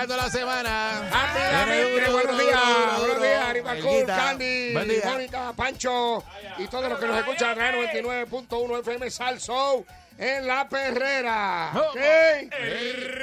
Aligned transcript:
Arrancando 0.00 0.16
la 0.16 0.30
semana. 0.30 1.10
Rápidamente, 1.10 2.10
buenos 2.10 2.38
días, 2.38 2.98
buenos 2.98 3.22
días, 3.22 3.84
Guita. 3.84 4.16
Candy. 4.16 4.72
Mónica, 5.04 5.52
Pancho 5.54 6.24
y 6.58 6.66
todos 6.68 6.88
los 6.88 6.98
que 6.98 7.06
nos 7.06 7.18
escuchan 7.18 7.50
en 7.50 7.58
Radio 7.58 7.88
99.1 7.88 8.80
FM 8.80 9.10
Salso 9.10 9.84
en 10.16 10.46
La 10.46 10.68
Perrera. 10.68 11.72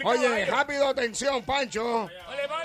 Oye, 0.04 0.46
rápido, 0.46 0.88
atención, 0.88 1.44
Pancho. 1.44 2.10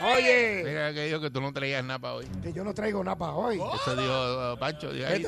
Oye, 0.05 0.62
Mira 0.64 0.92
que 0.92 1.05
dijo 1.06 1.20
que 1.20 1.31
tú 1.31 1.41
no 1.41 1.53
traías 1.53 1.84
nada 1.84 1.98
para 1.98 2.14
hoy. 2.14 2.27
que 2.42 2.53
yo 2.53 2.64
no 2.64 2.75
traigo 2.75 3.03
nada 3.05 3.17
para 3.17 3.33
hoy. 3.33 3.56
Eso 3.56 3.97
dijo 3.97 4.53
uh, 4.55 4.59
Pancho. 4.59 4.92
Dijo, 4.92 5.06
ahí 5.06 5.25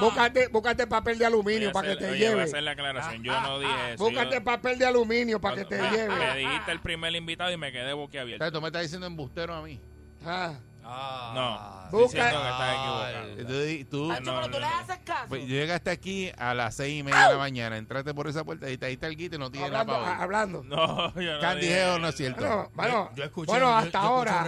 búscate, 0.00 0.48
búscate 0.48 0.86
papel 0.86 1.18
de 1.18 1.26
aluminio 1.26 1.72
para 1.72 1.88
que 1.90 1.96
te 1.96 2.04
oye, 2.10 2.12
voy 2.18 2.24
a 2.26 2.30
lleve. 2.30 2.42
hacer 2.44 2.62
la 2.62 2.70
aclaración. 2.72 3.22
Yo 3.22 3.40
no 3.40 3.58
dije 3.60 3.92
eso. 3.94 4.04
Búscate 4.04 4.34
Yo- 4.36 4.44
papel 4.44 4.78
de 4.78 4.86
aluminio 4.86 5.40
para 5.40 5.56
que 5.56 5.64
te 5.64 5.76
cuando 5.78 5.96
Me 5.96 6.02
lleve. 6.08 6.36
dijiste 6.38 6.72
el 6.72 6.80
primer 6.80 7.14
invitado 7.14 7.52
y 7.52 7.56
me 7.56 7.72
quedé 7.72 7.92
boquiabierto. 7.92 8.42
¿Sabes? 8.44 8.52
Tú 8.52 8.60
me 8.60 8.68
estás 8.68 8.82
diciendo 8.82 9.06
embustero 9.06 9.54
a 9.54 9.62
mí. 9.62 9.80
Ah, 10.24 10.54
No, 10.90 11.80
Busca- 11.90 12.06
estoy 12.06 12.20
diciendo 12.20 12.42
que 12.42 12.48
estás 12.50 12.74
equivocado. 12.74 13.90
Tú, 13.90 14.08
Pancho, 14.08 14.34
pero 14.34 14.50
tú 14.50 14.58
le 14.60 14.66
haces 14.66 14.98
pues, 15.28 15.46
llegaste 15.46 15.90
aquí 15.90 16.32
a 16.38 16.54
las 16.54 16.74
seis 16.74 17.00
y 17.00 17.02
media 17.02 17.26
de 17.26 17.32
la 17.32 17.38
mañana, 17.38 17.76
entraste 17.76 18.14
por 18.14 18.28
esa 18.28 18.44
puerta 18.44 18.66
y 18.70 18.78
ahí 18.82 18.92
está 18.94 19.06
el 19.06 19.16
Guita 19.16 19.36
y 19.36 19.38
no 19.38 19.50
tiene 19.50 19.68
nada 19.70 19.80
hablando, 19.80 20.02
para 20.04 20.16
hoy. 20.16 20.22
hablando. 20.22 20.62
No, 20.64 21.14
yo 21.20 21.34
no 21.34 21.40
Candy 21.40 21.62
dije 21.66 21.74
Geo 21.74 21.98
no 21.98 22.08
es 22.08 22.16
cierto. 22.16 22.40
Bueno, 22.40 22.70
bueno, 22.74 23.10
Yo 23.16 23.24
escuché, 23.24 23.50
bueno, 23.52 23.66
yo- 23.70 23.76
hasta 23.76 23.90
yo 24.02 24.06
ahora, 24.08 24.44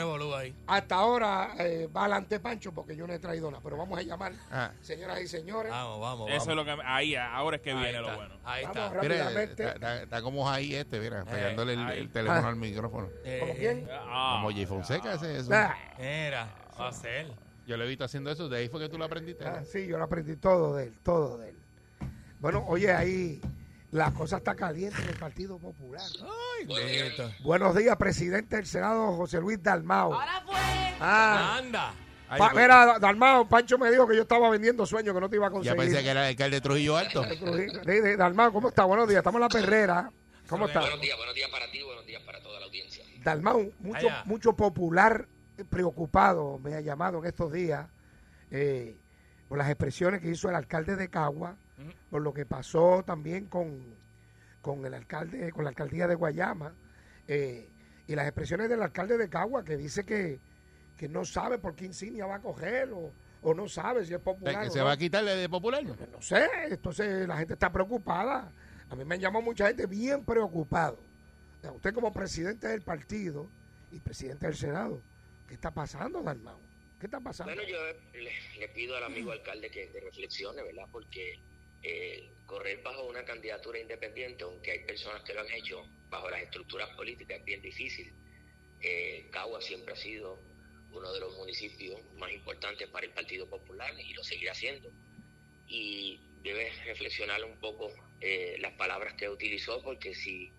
hasta 0.66 0.94
ahora 0.94 1.54
eh, 1.58 1.88
va 1.94 2.02
adelante 2.02 2.40
Pancho 2.40 2.72
porque 2.72 2.96
yo 2.96 3.06
no 3.06 3.12
he 3.12 3.18
traído 3.18 3.50
nada, 3.50 3.62
pero 3.62 3.76
vamos 3.76 3.98
a 3.98 4.02
llamar, 4.02 4.32
Ah. 4.50 4.70
señoras 4.80 5.20
y 5.20 5.26
señores, 5.28 5.70
Vamos, 5.72 6.00
vamos, 6.00 6.28
Eso 6.30 6.36
es 6.42 6.46
vamos. 6.48 6.66
lo 6.66 6.76
que. 6.76 6.82
Ahí, 6.86 7.14
ahora 7.16 7.56
es 7.56 7.62
que 7.62 7.70
Ahí 7.70 7.76
viene 7.76 7.90
está, 7.98 8.00
lo 8.10 8.16
bueno. 8.16 8.34
Ahí 8.44 8.62
Vamos 8.64 8.76
está. 8.76 8.88
rápido. 8.94 9.02
Mira, 9.12 9.24
rápidamente. 9.24 9.64
está, 9.68 10.02
está- 10.02 10.22
como 10.22 10.50
ahí 10.50 10.74
este, 10.74 11.00
mira, 11.00 11.24
pegándole 11.24 11.74
el, 11.74 12.10
teléfono 12.10 12.46
Ah. 12.46 12.48
al 12.50 12.56
micrófono. 12.56 13.08
Eh, 13.24 13.38
¿como 13.40 13.54
quién? 13.54 13.88
Ah, 13.90 14.36
Como 14.36 14.50
Jay 14.52 14.66
Fonseca 14.66 15.12
hace 15.12 15.38
eso. 15.38 15.50
Mira, 16.32 16.48
va 16.80 16.88
a 16.88 16.92
ser. 16.92 17.26
Yo 17.66 17.76
lo 17.76 17.84
he 17.84 17.88
visto 17.88 18.04
haciendo 18.04 18.30
eso, 18.30 18.48
de 18.48 18.56
ahí 18.56 18.68
fue 18.70 18.80
que 18.80 18.88
tú 18.88 18.96
lo 18.96 19.04
aprendiste. 19.04 19.44
ah, 19.44 19.62
sí, 19.70 19.86
yo 19.86 19.98
lo 19.98 20.04
aprendí 20.04 20.36
todo 20.36 20.76
de 20.76 20.84
él, 20.84 20.94
todo 21.02 21.36
de 21.36 21.50
él. 21.50 21.56
Bueno, 22.40 22.64
oye, 22.68 22.90
ahí 22.90 23.38
la 23.90 24.10
cosa 24.12 24.38
está 24.38 24.54
caliente 24.54 24.96
en 25.02 25.10
el 25.10 25.16
Partido 25.16 25.58
Popular. 25.58 26.00
Ay. 26.22 26.66
Buenos 27.44 27.76
días, 27.76 27.94
presidente 27.98 28.56
del 28.56 28.64
Senado, 28.64 29.12
José 29.14 29.42
Luis 29.42 29.62
Dalmao. 29.62 30.14
Ahora 30.14 30.40
fue. 30.46 30.54
Ah, 31.00 31.56
Anda. 31.58 31.92
Ay, 32.30 32.38
pa- 32.38 32.48
yo- 32.54 32.58
mira, 32.60 32.98
Dalmao, 32.98 33.46
Pancho 33.46 33.76
me 33.76 33.90
dijo 33.90 34.08
que 34.08 34.16
yo 34.16 34.22
estaba 34.22 34.48
vendiendo 34.48 34.86
sueños, 34.86 35.14
que 35.14 35.20
no 35.20 35.28
te 35.28 35.36
iba 35.36 35.48
a 35.48 35.50
ya 35.50 35.52
conseguir. 35.52 35.76
pensé 35.80 36.02
que 36.02 36.08
era 36.08 36.22
el 36.22 36.28
alcalde 36.30 36.56
de 36.56 36.60
Trujillo 36.62 36.96
Alto. 36.96 37.22
Dalmao, 38.18 38.50
¿cómo 38.54 38.68
está? 38.70 38.84
Buenos 38.86 39.06
días, 39.06 39.18
estamos 39.18 39.36
en 39.36 39.42
la 39.42 39.48
perrera. 39.50 40.10
¿Cómo 40.48 40.66
está? 40.66 40.80
Buenos 40.80 41.00
días, 41.02 41.16
buenos 41.18 41.34
días 41.34 41.50
para 41.50 41.70
ti, 41.70 41.82
buenos 41.82 42.06
días 42.06 42.22
para 42.22 42.40
toda 42.40 42.58
la 42.58 42.64
audiencia. 42.64 43.04
Dalmau, 43.22 43.70
mucho, 43.80 43.98
Allá. 44.08 44.22
mucho 44.24 44.54
popular 44.56 45.28
preocupado 45.64 46.58
me 46.58 46.74
ha 46.74 46.80
llamado 46.80 47.18
en 47.18 47.26
estos 47.26 47.52
días 47.52 47.88
eh, 48.50 48.98
por 49.48 49.58
las 49.58 49.68
expresiones 49.68 50.20
que 50.20 50.30
hizo 50.30 50.48
el 50.48 50.54
alcalde 50.54 50.96
de 50.96 51.08
Cagua, 51.08 51.56
por 52.10 52.22
lo 52.22 52.32
que 52.32 52.46
pasó 52.46 53.02
también 53.04 53.46
con, 53.46 53.82
con 54.60 54.84
el 54.86 54.94
alcalde, 54.94 55.52
con 55.52 55.64
la 55.64 55.70
alcaldía 55.70 56.06
de 56.06 56.14
Guayama, 56.14 56.72
eh, 57.28 57.68
y 58.06 58.14
las 58.14 58.26
expresiones 58.26 58.68
del 58.68 58.82
alcalde 58.82 59.18
de 59.18 59.28
Cagua 59.28 59.64
que 59.64 59.76
dice 59.76 60.04
que, 60.04 60.40
que 60.96 61.08
no 61.08 61.24
sabe 61.24 61.58
por 61.58 61.74
qué 61.74 61.86
insignia 61.86 62.26
va 62.26 62.36
a 62.36 62.40
coger 62.40 62.90
o, 62.92 63.12
o 63.42 63.54
no 63.54 63.68
sabe 63.68 64.04
si 64.04 64.14
es 64.14 64.20
popular. 64.20 64.62
que 64.62 64.68
o 64.68 64.70
se 64.70 64.78
no. 64.78 64.84
va 64.86 64.92
a 64.92 64.96
quitarle 64.96 65.36
de 65.36 65.48
popular. 65.48 65.82
No 65.84 66.22
sé, 66.22 66.46
entonces 66.68 67.26
la 67.26 67.36
gente 67.36 67.54
está 67.54 67.70
preocupada. 67.72 68.52
A 68.88 68.94
mí 68.94 69.04
me 69.04 69.18
llamó 69.18 69.42
mucha 69.42 69.66
gente 69.68 69.86
bien 69.86 70.24
preocupado. 70.24 70.98
O 71.58 71.60
sea, 71.62 71.72
usted 71.72 71.94
como 71.94 72.12
presidente 72.12 72.68
del 72.68 72.82
partido 72.82 73.48
y 73.90 74.00
presidente 74.00 74.46
del 74.46 74.56
Senado, 74.56 75.00
¿qué 75.46 75.54
está 75.54 75.72
pasando, 75.72 76.22
Dalmau? 76.22 76.60
¿Qué 76.98 77.06
está 77.06 77.20
pasando? 77.20 77.52
Bueno, 77.54 77.68
yo 77.68 77.78
le, 78.58 78.68
pido 78.68 78.96
al 78.96 79.04
amigo 79.04 79.32
alcalde 79.32 79.70
que, 79.70 79.90
que 79.90 80.00
reflexione, 80.00 80.62
¿verdad? 80.62 80.86
Porque 80.90 81.40
eh, 81.82 82.30
correr 82.46 82.82
bajo 82.82 83.04
una 83.06 83.24
candidatura 83.24 83.78
independiente, 83.78 84.44
aunque 84.44 84.70
hay 84.70 84.78
personas 84.84 85.22
que 85.22 85.34
lo 85.34 85.40
han 85.40 85.50
hecho 85.50 85.84
bajo 86.08 86.30
las 86.30 86.42
estructuras 86.42 86.88
políticas, 86.90 87.38
es 87.38 87.44
bien 87.44 87.60
difícil. 87.60 88.12
Eh, 88.80 89.28
Cagua 89.32 89.60
siempre 89.60 89.94
ha 89.94 89.96
sido 89.96 90.38
uno 90.92 91.12
de 91.12 91.20
los 91.20 91.36
municipios 91.36 92.00
más 92.16 92.30
importantes 92.32 92.88
para 92.88 93.06
el 93.06 93.12
Partido 93.12 93.48
Popular 93.48 93.92
y 93.98 94.12
lo 94.12 94.22
seguirá 94.22 94.54
siendo. 94.54 94.90
Y 95.66 96.20
debe 96.42 96.70
reflexionar 96.84 97.42
un 97.44 97.58
poco 97.58 97.90
eh, 98.20 98.56
las 98.60 98.74
palabras 98.74 99.14
que 99.14 99.28
utilizó, 99.28 99.82
porque 99.82 100.14
si 100.14 100.52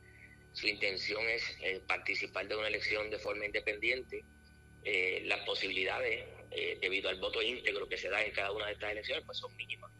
su 0.54 0.68
intención 0.68 1.24
es 1.28 1.44
eh, 1.62 1.82
participar 1.88 2.48
de 2.48 2.56
una 2.56 2.68
elección 2.68 3.10
de 3.10 3.20
forma 3.20 3.46
independiente, 3.46 4.26
eh, 4.86 5.24
las 5.26 5.40
posibilidades, 5.46 6.26
eh, 6.52 6.78
debido 6.82 7.10
al 7.10 7.20
voto 7.20 7.42
íntegro 7.42 7.88
que 7.88 7.98
se 7.98 8.10
da 8.10 8.24
en 8.24 8.32
cada 8.32 8.52
una 8.52 8.68
de 8.68 8.74
estas 8.74 8.92
elecciones, 8.92 9.24
pues 9.26 9.38
son 9.38 9.56
mínimas. 9.56 9.92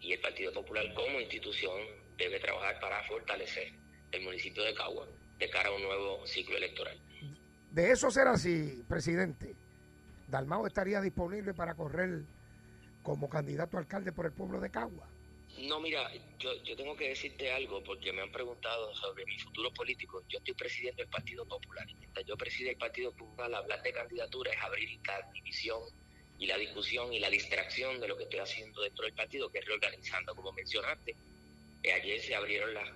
Y 0.00 0.12
el 0.12 0.20
Partido 0.20 0.52
Popular 0.52 0.92
como 0.94 1.20
institución 1.20 1.80
debe 2.16 2.38
trabajar 2.38 2.78
para 2.80 3.02
fortalecer 3.04 3.72
el 4.12 4.22
municipio 4.22 4.62
de 4.62 4.74
Cagua 4.74 5.06
de 5.38 5.50
cara 5.50 5.68
a 5.68 5.72
un 5.72 5.82
nuevo 5.82 6.26
ciclo 6.26 6.56
electoral. 6.56 6.98
De 7.70 7.90
eso 7.90 8.10
ser 8.10 8.28
así, 8.28 8.82
presidente, 8.88 9.54
Dalmau 10.28 10.66
estaría 10.66 11.00
disponible 11.00 11.54
para 11.54 11.74
correr 11.74 12.22
como 13.02 13.28
candidato 13.28 13.76
a 13.76 13.80
alcalde 13.80 14.12
por 14.12 14.26
el 14.26 14.32
pueblo 14.32 14.60
de 14.60 14.70
Cagua. 14.70 15.06
No, 15.58 15.80
mira, 15.80 16.10
yo, 16.38 16.54
yo 16.62 16.76
tengo 16.76 16.96
que 16.96 17.08
decirte 17.08 17.50
algo 17.50 17.82
porque 17.82 18.12
me 18.12 18.22
han 18.22 18.30
preguntado 18.30 18.94
sobre 18.94 19.24
mi 19.24 19.38
futuro 19.38 19.72
político. 19.72 20.22
Yo 20.28 20.38
estoy 20.38 20.54
presidiendo 20.54 21.02
el 21.02 21.08
Partido 21.08 21.46
Popular 21.46 21.88
y 21.88 21.94
mientras 21.94 22.26
yo 22.26 22.36
presido 22.36 22.70
el 22.70 22.76
Partido 22.76 23.12
Popular, 23.12 23.54
hablar 23.54 23.82
de 23.82 23.92
candidatura 23.92 24.52
es 24.52 24.62
abrir 24.62 25.00
la 25.06 25.30
división 25.32 25.80
y 26.38 26.46
la 26.46 26.58
discusión 26.58 27.12
y 27.12 27.18
la 27.18 27.30
distracción 27.30 27.98
de 28.00 28.08
lo 28.08 28.16
que 28.16 28.24
estoy 28.24 28.40
haciendo 28.40 28.82
dentro 28.82 29.04
del 29.04 29.14
partido, 29.14 29.50
que 29.50 29.58
es 29.58 29.64
reorganizando, 29.64 30.34
como 30.34 30.52
mencionaste. 30.52 31.16
Eh, 31.82 31.92
ayer 31.92 32.20
se 32.20 32.34
abrieron 32.34 32.74
las 32.74 32.90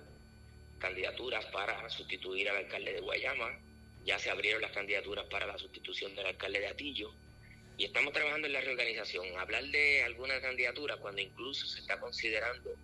candidaturas 0.77 1.45
para 1.47 1.89
sustituir 1.89 2.49
al 2.49 2.57
alcalde 2.57 2.93
de 2.93 3.01
Guayama 3.01 3.59
ya 4.05 4.17
se 4.17 4.29
abrieron 4.29 4.61
las 4.61 4.71
candidaturas 4.71 5.25
para 5.25 5.45
la 5.45 5.57
sustitución 5.57 6.15
del 6.15 6.25
alcalde 6.25 6.59
de 6.59 6.67
Atillo 6.67 7.13
y 7.81 7.85
estamos 7.85 8.13
trabajando 8.13 8.45
en 8.45 8.53
la 8.53 8.61
reorganización. 8.61 9.25
Hablar 9.39 9.63
de 9.65 10.03
alguna 10.03 10.39
candidatura 10.39 10.97
cuando 10.97 11.19
incluso 11.19 11.65
se 11.65 11.79
está 11.79 11.99
considerando 11.99 12.75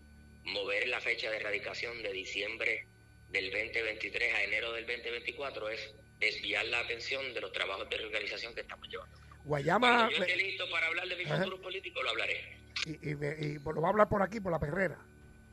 mover 0.44 0.88
la 0.88 1.00
fecha 1.00 1.30
de 1.30 1.38
erradicación 1.38 2.02
de 2.02 2.12
diciembre 2.14 2.88
del 3.30 3.52
2023 3.52 4.34
a 4.34 4.44
enero 4.44 4.74
del 4.74 4.88
2024 4.88 5.70
es 5.70 5.94
desviar 6.20 6.66
la 6.66 6.80
atención 6.80 7.32
de 7.36 7.42
los 7.42 7.52
trabajos 7.52 7.88
de 7.92 7.98
reorganización 7.98 8.56
que 8.56 8.62
estamos 8.62 8.88
llevando. 8.90 9.16
Guayama, 9.44 9.88
Cuando 9.88 10.12
yo 10.14 10.20
me- 10.20 10.26
esté 10.26 10.38
listo 10.44 10.68
para 10.72 10.88
hablar 10.88 11.08
de 11.08 11.16
mi 11.16 11.24
Ajá. 11.26 11.38
futuro 11.38 11.62
político, 11.62 12.02
lo 12.02 12.10
hablaré. 12.10 12.58
y, 12.88 13.10
y 13.12 13.16
me- 13.16 13.36
y 13.40 13.54
lo 13.60 13.82
va 13.82 13.90
a 13.90 13.92
hablar 13.92 14.10
por 14.10 14.24
aquí, 14.24 14.40
por 14.40 14.52
la 14.52 14.60
perrera. 14.60 14.98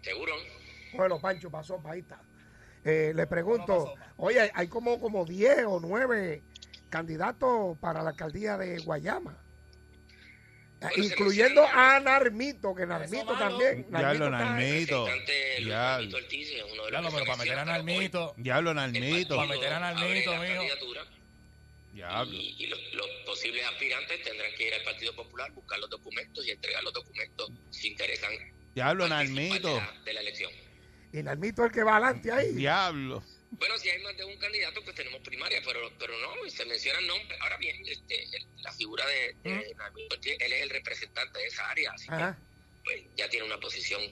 ¿Seguro? 0.00 0.32
Bueno, 0.94 1.20
Pancho, 1.20 1.50
pasó, 1.50 1.82
ahí 1.87 2.00
está. 2.00 2.23
Eh, 2.82 3.12
le 3.14 3.26
pregunto, 3.26 3.94
oye, 4.17 4.40
hay- 4.40 4.50
hay 4.55 4.69
como, 4.69 4.99
como 5.00 5.25
10 5.26 5.64
o 5.67 5.81
9 5.81 6.43
candidatos 6.94 7.76
para 7.81 8.05
la 8.05 8.11
alcaldía 8.11 8.56
de 8.56 8.79
Guayama. 8.79 9.37
Bueno, 10.81 10.94
se 10.94 11.00
Incluyendo 11.02 11.67
a 11.67 11.99
Narmito, 11.99 12.73
que 12.73 12.87
Narmito 12.87 13.37
también. 13.37 13.87
Diablo, 13.91 14.31
Narmito. 14.31 15.08
Narmito 15.08 16.19
que 16.20 17.11
pero 17.11 17.25
para 17.25 17.37
meter 17.38 17.58
a 17.58 17.64
pero 17.64 17.64
Nalmito. 17.64 18.35
Diablo, 18.37 18.70
el 18.70 18.76
Nalmito. 18.76 19.37
partido 19.37 19.49
meter 19.49 19.73
a 19.73 19.81
la 19.81 19.94
mijo. 19.94 20.32
Diablo. 21.93 22.32
Y, 22.32 22.62
y 22.62 22.67
los, 22.69 22.79
los 22.94 23.06
posibles 23.26 23.64
aspirantes 23.67 24.23
tendrán 24.23 24.50
que 24.56 24.69
ir 24.69 24.75
al 24.75 24.82
Partido 24.82 25.17
Popular, 25.17 25.50
buscar 25.52 25.81
los 25.81 25.90
documentos 25.90 26.47
y 26.47 26.50
entregar 26.52 26.85
los 26.85 26.93
documentos 26.93 27.50
si 27.70 27.88
interesan 27.88 28.31
Diablo, 28.73 29.08
participar 29.08 29.61
de 29.61 29.61
la, 29.75 30.02
de 30.05 30.12
la 30.12 30.20
elección. 30.20 30.52
Y 31.12 31.23
Narmito 31.25 31.62
es 31.62 31.67
el 31.70 31.75
que 31.75 31.82
va 31.82 31.97
adelante 31.97 32.31
ahí. 32.31 32.52
Diablo. 32.52 33.23
Bueno, 33.59 33.79
si 33.79 33.89
hay 33.91 34.03
más 34.03 34.17
de 34.17 34.25
un 34.25 34.37
candidato, 34.39 34.83
pues 34.83 34.95
tenemos 34.97 35.21
primaria, 35.21 35.61
pero 35.65 35.91
pero 35.99 36.15
no, 36.19 36.49
se 36.51 36.65
mencionan 36.65 37.06
nombres. 37.06 37.39
Ahora 37.41 37.56
bien, 37.59 37.77
este, 37.87 38.23
el- 38.37 38.47
la 38.62 38.73
figura 38.73 39.05
de, 39.06 39.35
de 39.43 39.75
él 40.41 40.53
es 40.53 40.62
el 40.62 40.71
representante 40.71 41.39
de 41.39 41.47
esa 41.47 41.71
área, 41.71 41.93
así 41.93 42.06
Ajá. 42.11 42.37
que 42.37 42.41
pues, 42.85 43.03
ya 43.17 43.29
tiene 43.29 43.47
una 43.47 43.59
posición 43.59 44.03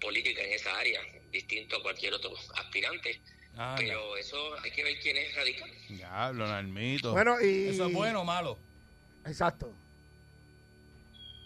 política 0.00 0.42
en 0.42 0.52
esa 0.52 0.76
área, 0.78 1.00
distinto 1.32 1.76
a 1.76 1.82
cualquier 1.82 2.14
otro 2.14 2.32
aspirante. 2.56 3.20
Anda. 3.56 3.76
Pero 3.76 4.16
eso 4.16 4.58
hay 4.60 4.70
que 4.72 4.82
ver 4.82 4.98
quién 5.00 5.16
es 5.16 5.34
radical. 5.34 5.70
Diablo, 5.88 6.46
Nalmito. 6.46 7.12
Bueno, 7.12 7.40
y. 7.40 7.68
¿Eso 7.68 7.86
es 7.86 7.92
bueno 7.92 8.20
o 8.22 8.24
malo? 8.24 8.58
Exacto. 9.26 9.72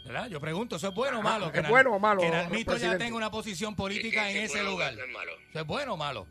¿Verdad? 0.05 0.29
Yo 0.31 0.41
pregunto, 0.41 0.77
¿eso 0.77 0.89
es 0.89 0.95
bueno 0.95 1.19
o 1.19 1.23
malo? 1.23 1.47
¿es 1.47 1.53
Que 1.53 1.61
Nal- 1.63 1.71
bueno 1.71 1.95
o 1.95 1.99
malo, 1.99 2.23
Que 2.23 2.31
Nalmito 2.31 2.77
ya 2.79 2.97
tenga 2.97 3.15
una 3.15 3.31
posición 3.31 3.77
política 3.77 4.31
en 4.31 4.39
ese 4.39 4.55
bueno, 4.57 4.71
lugar. 4.71 4.95
no 4.97 5.05
es 5.05 5.11
malo. 5.11 5.33
¿Eso 5.51 5.61
es 5.61 5.67
bueno 5.67 5.95
o 5.95 5.97
malo? 5.99 6.27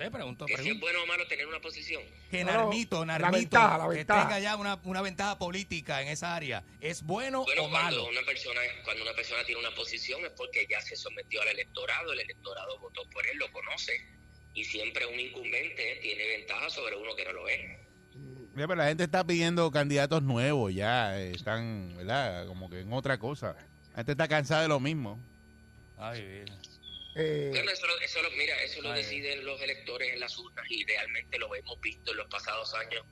Sé, 0.00 0.10
pregunto, 0.10 0.46
Que 0.46 0.56
si 0.56 0.70
es 0.70 0.80
bueno 0.80 1.02
o 1.02 1.06
malo 1.06 1.26
tener 1.26 1.46
una 1.46 1.60
posición. 1.60 2.02
Que 2.30 2.42
Narmito, 2.42 3.04
la 3.04 3.18
Narmito, 3.18 3.38
ventaja, 3.38 3.76
la 3.78 3.88
que 3.94 4.04
tenga 4.04 4.38
ya 4.38 4.56
una, 4.56 4.80
una 4.84 5.02
ventaja 5.02 5.38
política 5.38 6.00
en 6.00 6.08
esa 6.08 6.34
área, 6.34 6.64
¿es 6.80 7.02
bueno 7.02 7.44
Bueno, 7.44 7.64
o 7.64 7.70
cuando 7.70 7.98
malo? 7.98 8.08
una 8.08 8.22
persona 8.22 8.60
cuando 8.84 9.02
una 9.02 9.12
persona 9.12 9.44
tiene 9.44 9.60
una 9.60 9.74
posición 9.74 10.24
es 10.24 10.30
porque 10.30 10.66
ya 10.70 10.80
se 10.80 10.96
sometió 10.96 11.42
al 11.42 11.48
electorado, 11.48 12.12
el 12.14 12.20
electorado 12.20 12.78
votó 12.80 13.02
por 13.10 13.26
él, 13.26 13.36
lo 13.36 13.52
conoce 13.52 13.92
y 14.54 14.64
siempre 14.64 15.04
un 15.06 15.20
incumbente 15.20 15.98
tiene 16.00 16.26
ventaja 16.38 16.70
sobre 16.70 16.96
uno 16.96 17.14
que 17.14 17.24
no 17.26 17.32
lo 17.32 17.48
es. 17.48 17.60
Mira, 18.54 18.66
pero 18.68 18.76
la 18.76 18.88
gente 18.88 19.04
está 19.04 19.22
pidiendo 19.24 19.70
candidatos 19.70 20.22
nuevos 20.22 20.74
ya. 20.74 21.20
eh, 21.20 21.32
Están, 21.34 21.94
¿verdad? 21.96 22.46
Como 22.46 22.68
que 22.70 22.80
en 22.80 22.92
otra 22.92 23.18
cosa. 23.18 23.54
La 23.90 23.96
gente 23.96 24.12
está 24.12 24.26
cansada 24.28 24.62
de 24.62 24.68
lo 24.68 24.80
mismo. 24.80 25.20
Ay, 25.98 26.22
vida. 26.24 26.58
Eh, 27.14 27.48
Bueno, 27.50 27.70
eso, 27.70 27.86
lo- 27.86 28.00
eso 28.00 28.22
lo- 28.22 28.30
mira, 28.32 28.62
eso 28.62 28.80
lo 28.82 28.92
deciden 28.92 29.44
los 29.44 29.60
electores 29.60 30.12
en 30.12 30.20
las 30.20 30.36
urnas 30.38 30.64
y 30.70 30.84
realmente 30.84 31.38
lo 31.38 31.54
hemos 31.54 31.80
visto 31.80 32.12
en 32.12 32.16
los 32.18 32.28
pasados 32.28 32.72
años. 32.74 33.04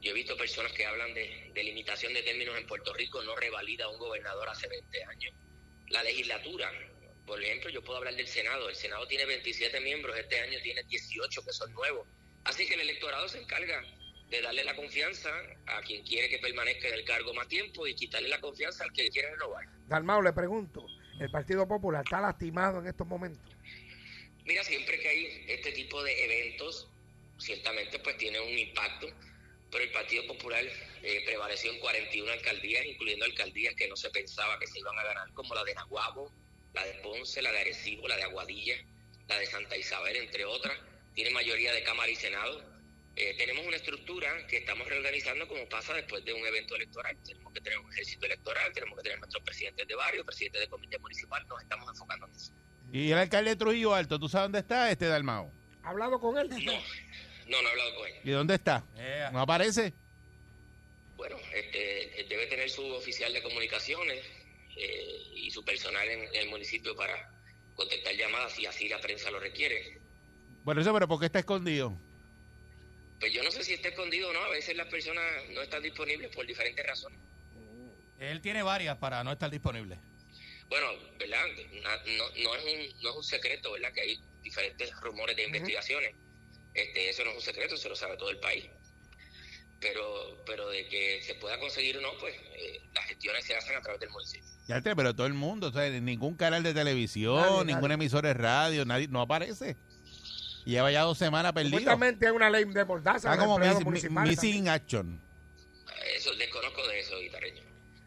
Yo 0.00 0.10
he 0.10 0.14
visto 0.14 0.36
personas 0.36 0.72
que 0.72 0.84
hablan 0.84 1.14
de, 1.14 1.50
de 1.54 1.64
limitación 1.64 2.12
de 2.12 2.22
términos 2.22 2.56
en 2.58 2.66
Puerto 2.66 2.92
Rico, 2.94 3.22
no 3.22 3.34
revalida 3.36 3.88
un 3.88 3.98
gobernador 3.98 4.48
hace 4.48 4.68
20 4.68 5.02
años. 5.04 5.32
La 5.88 6.02
legislatura, 6.02 6.70
por 7.24 7.42
ejemplo, 7.42 7.70
yo 7.70 7.82
puedo 7.82 7.98
hablar 7.98 8.14
del 8.16 8.26
Senado. 8.26 8.68
El 8.68 8.74
Senado 8.76 9.06
tiene 9.06 9.24
27 9.24 9.80
miembros, 9.80 10.16
este 10.18 10.40
año 10.40 10.58
tiene 10.62 10.82
18 10.84 11.42
que 11.44 11.52
son 11.52 11.72
nuevos. 11.72 12.08
Así 12.44 12.66
que 12.66 12.74
el 12.74 12.80
electorado 12.80 13.28
se 13.28 13.38
encarga 13.40 13.82
de 14.28 14.42
darle 14.42 14.64
la 14.64 14.74
confianza 14.74 15.30
a 15.66 15.80
quien 15.82 16.04
quiere 16.04 16.28
que 16.28 16.38
permanezca 16.38 16.88
en 16.88 16.94
el 16.94 17.04
cargo 17.04 17.32
más 17.32 17.46
tiempo 17.48 17.86
y 17.86 17.94
quitarle 17.94 18.28
la 18.28 18.40
confianza 18.40 18.82
al 18.84 18.92
que 18.92 19.08
quiere 19.08 19.30
renovar. 19.30 19.64
Dalmao, 19.86 20.20
le 20.20 20.32
pregunto, 20.32 20.86
¿el 21.20 21.30
Partido 21.30 21.66
Popular 21.66 22.04
está 22.04 22.20
lastimado 22.20 22.80
en 22.80 22.86
estos 22.86 23.06
momentos? 23.06 23.56
Mira, 24.44 24.62
siempre 24.62 24.98
que 25.00 25.08
hay 25.08 25.44
este 25.48 25.72
tipo 25.72 26.02
de 26.02 26.24
eventos, 26.24 26.88
ciertamente 27.38 27.98
pues 27.98 28.16
tiene 28.16 28.38
un 28.40 28.58
impacto, 28.58 29.08
pero 29.70 29.84
el 29.84 29.90
Partido 29.90 30.26
Popular 30.26 30.64
eh, 31.02 31.22
prevaleció 31.26 31.72
en 31.72 31.80
41 31.80 32.32
alcaldías, 32.32 32.86
incluyendo 32.86 33.24
alcaldías 33.24 33.74
que 33.74 33.88
no 33.88 33.96
se 33.96 34.10
pensaba 34.10 34.58
que 34.58 34.66
se 34.66 34.78
iban 34.78 34.96
a 34.98 35.02
ganar, 35.02 35.32
como 35.34 35.54
la 35.54 35.64
de 35.64 35.74
Naguabo, 35.74 36.30
la 36.74 36.84
de 36.84 36.94
Ponce, 37.02 37.42
la 37.42 37.50
de 37.52 37.58
Arecibo, 37.58 38.06
la 38.06 38.16
de 38.16 38.22
Aguadilla, 38.22 38.76
la 39.28 39.38
de 39.38 39.46
Santa 39.46 39.76
Isabel, 39.76 40.16
entre 40.16 40.44
otras. 40.44 40.78
Tiene 41.14 41.30
mayoría 41.30 41.72
de 41.72 41.82
Cámara 41.82 42.10
y 42.10 42.16
Senado. 42.16 42.62
Eh, 43.18 43.34
tenemos 43.38 43.66
una 43.66 43.76
estructura 43.76 44.46
que 44.46 44.58
estamos 44.58 44.86
reorganizando 44.86 45.48
como 45.48 45.66
pasa 45.70 45.94
después 45.94 46.22
de 46.26 46.34
un 46.34 46.46
evento 46.46 46.76
electoral. 46.76 47.16
Tenemos 47.24 47.50
que 47.54 47.62
tener 47.62 47.78
un 47.78 47.90
ejército 47.90 48.26
electoral, 48.26 48.70
tenemos 48.74 48.94
que 48.98 49.04
tener 49.04 49.18
nuestros 49.18 49.42
presidentes 49.42 49.88
de 49.88 49.94
barrio, 49.94 50.22
presidentes 50.22 50.60
de 50.60 50.68
comité 50.68 50.98
municipal, 50.98 51.46
nos 51.48 51.62
estamos 51.62 51.88
enfocando 51.88 52.26
en 52.26 52.34
eso. 52.34 52.52
Y 52.92 53.10
el 53.10 53.18
alcalde 53.18 53.50
de 53.50 53.56
Trujillo 53.56 53.94
Alto, 53.94 54.18
¿tú 54.18 54.28
sabes 54.28 54.44
dónde 54.44 54.58
está 54.58 54.90
este 54.90 55.06
Dalmao? 55.06 55.50
¿Ha 55.82 55.88
hablado 55.88 56.20
con 56.20 56.36
él? 56.36 56.50
No, 56.50 56.56
no, 56.56 57.62
no 57.62 57.68
he 57.68 57.70
hablado 57.70 57.94
con 57.96 58.06
él. 58.06 58.14
¿Y 58.22 58.30
dónde 58.32 58.54
está? 58.54 58.84
¿No 59.32 59.40
aparece? 59.40 59.94
Bueno, 61.16 61.36
este, 61.54 62.26
debe 62.28 62.46
tener 62.48 62.68
su 62.68 62.84
oficial 62.92 63.32
de 63.32 63.42
comunicaciones 63.42 64.22
eh, 64.76 65.22
y 65.34 65.50
su 65.50 65.64
personal 65.64 66.06
en, 66.06 66.20
en 66.24 66.34
el 66.34 66.48
municipio 66.50 66.94
para 66.94 67.32
contestar 67.74 68.14
llamadas 68.14 68.58
y 68.58 68.66
así 68.66 68.90
la 68.90 69.00
prensa 69.00 69.30
lo 69.30 69.40
requiere. 69.40 70.00
Bueno, 70.64 70.82
eso, 70.82 70.92
pero 70.92 71.08
¿por 71.08 71.18
qué 71.18 71.26
está 71.26 71.38
escondido? 71.38 71.98
Pues 73.20 73.32
yo 73.32 73.42
no 73.42 73.50
sé 73.50 73.64
si 73.64 73.74
está 73.74 73.88
escondido 73.88 74.28
o 74.28 74.32
no, 74.32 74.40
a 74.40 74.50
veces 74.50 74.76
las 74.76 74.88
personas 74.88 75.24
no 75.50 75.62
están 75.62 75.82
disponibles 75.82 76.34
por 76.34 76.46
diferentes 76.46 76.86
razones. 76.86 77.18
Él 78.18 78.40
tiene 78.40 78.62
varias 78.62 78.96
para 78.98 79.22
no 79.24 79.32
estar 79.32 79.50
disponible. 79.50 79.98
Bueno, 80.68 80.88
¿verdad? 81.18 81.42
No, 82.16 82.42
no, 82.42 82.54
es, 82.56 82.64
un, 82.64 83.02
no 83.02 83.10
es 83.10 83.16
un 83.16 83.24
secreto, 83.24 83.72
¿verdad? 83.72 83.92
Que 83.92 84.00
hay 84.00 84.20
diferentes 84.42 84.90
rumores 85.00 85.36
de 85.36 85.44
investigaciones. 85.44 86.14
Este, 86.74 87.08
eso 87.10 87.24
no 87.24 87.30
es 87.30 87.36
un 87.36 87.42
secreto, 87.42 87.74
eso 87.74 87.88
lo 87.88 87.96
sabe 87.96 88.16
todo 88.16 88.30
el 88.30 88.38
país. 88.38 88.66
Pero, 89.80 90.42
pero 90.46 90.68
de 90.70 90.88
que 90.88 91.22
se 91.22 91.34
pueda 91.34 91.58
conseguir 91.60 91.98
o 91.98 92.00
no, 92.00 92.16
pues 92.18 92.34
eh, 92.54 92.80
las 92.94 93.04
gestiones 93.06 93.44
se 93.44 93.54
hacen 93.54 93.76
a 93.76 93.82
través 93.82 94.00
del 94.00 94.10
municipio. 94.10 94.48
Ya 94.66 94.80
te, 94.80 94.96
pero 94.96 95.14
todo 95.14 95.26
el 95.26 95.34
mundo, 95.34 95.68
o 95.68 95.72
sea, 95.72 95.88
ningún 96.00 96.36
canal 96.36 96.62
de 96.62 96.72
televisión, 96.74 97.36
Nadie, 97.40 97.64
ningún 97.66 97.82
nadie. 97.82 97.94
emisor 97.94 98.24
de 98.24 98.34
radio, 98.34 98.84
nadie, 98.84 99.06
no 99.08 99.20
aparece. 99.20 99.76
Y 100.66 100.72
lleva 100.72 100.90
ya 100.92 101.02
dos 101.02 101.16
semanas 101.16 101.52
perdido. 101.52 101.78
Supuestamente 101.78 102.26
hay 102.26 102.32
una 102.32 102.50
ley 102.50 102.64
de 102.64 102.84
mordaza. 102.84 103.32
Está 103.32 103.38
como 103.42 103.58
municipales 103.58 104.30
missing 104.30 104.64
también. 104.64 104.68
action. 104.68 105.20
Eso 106.16 106.34
desconozco 106.34 106.86
de 106.88 107.00
eso, 107.00 107.18
guitarreño. 107.20 107.62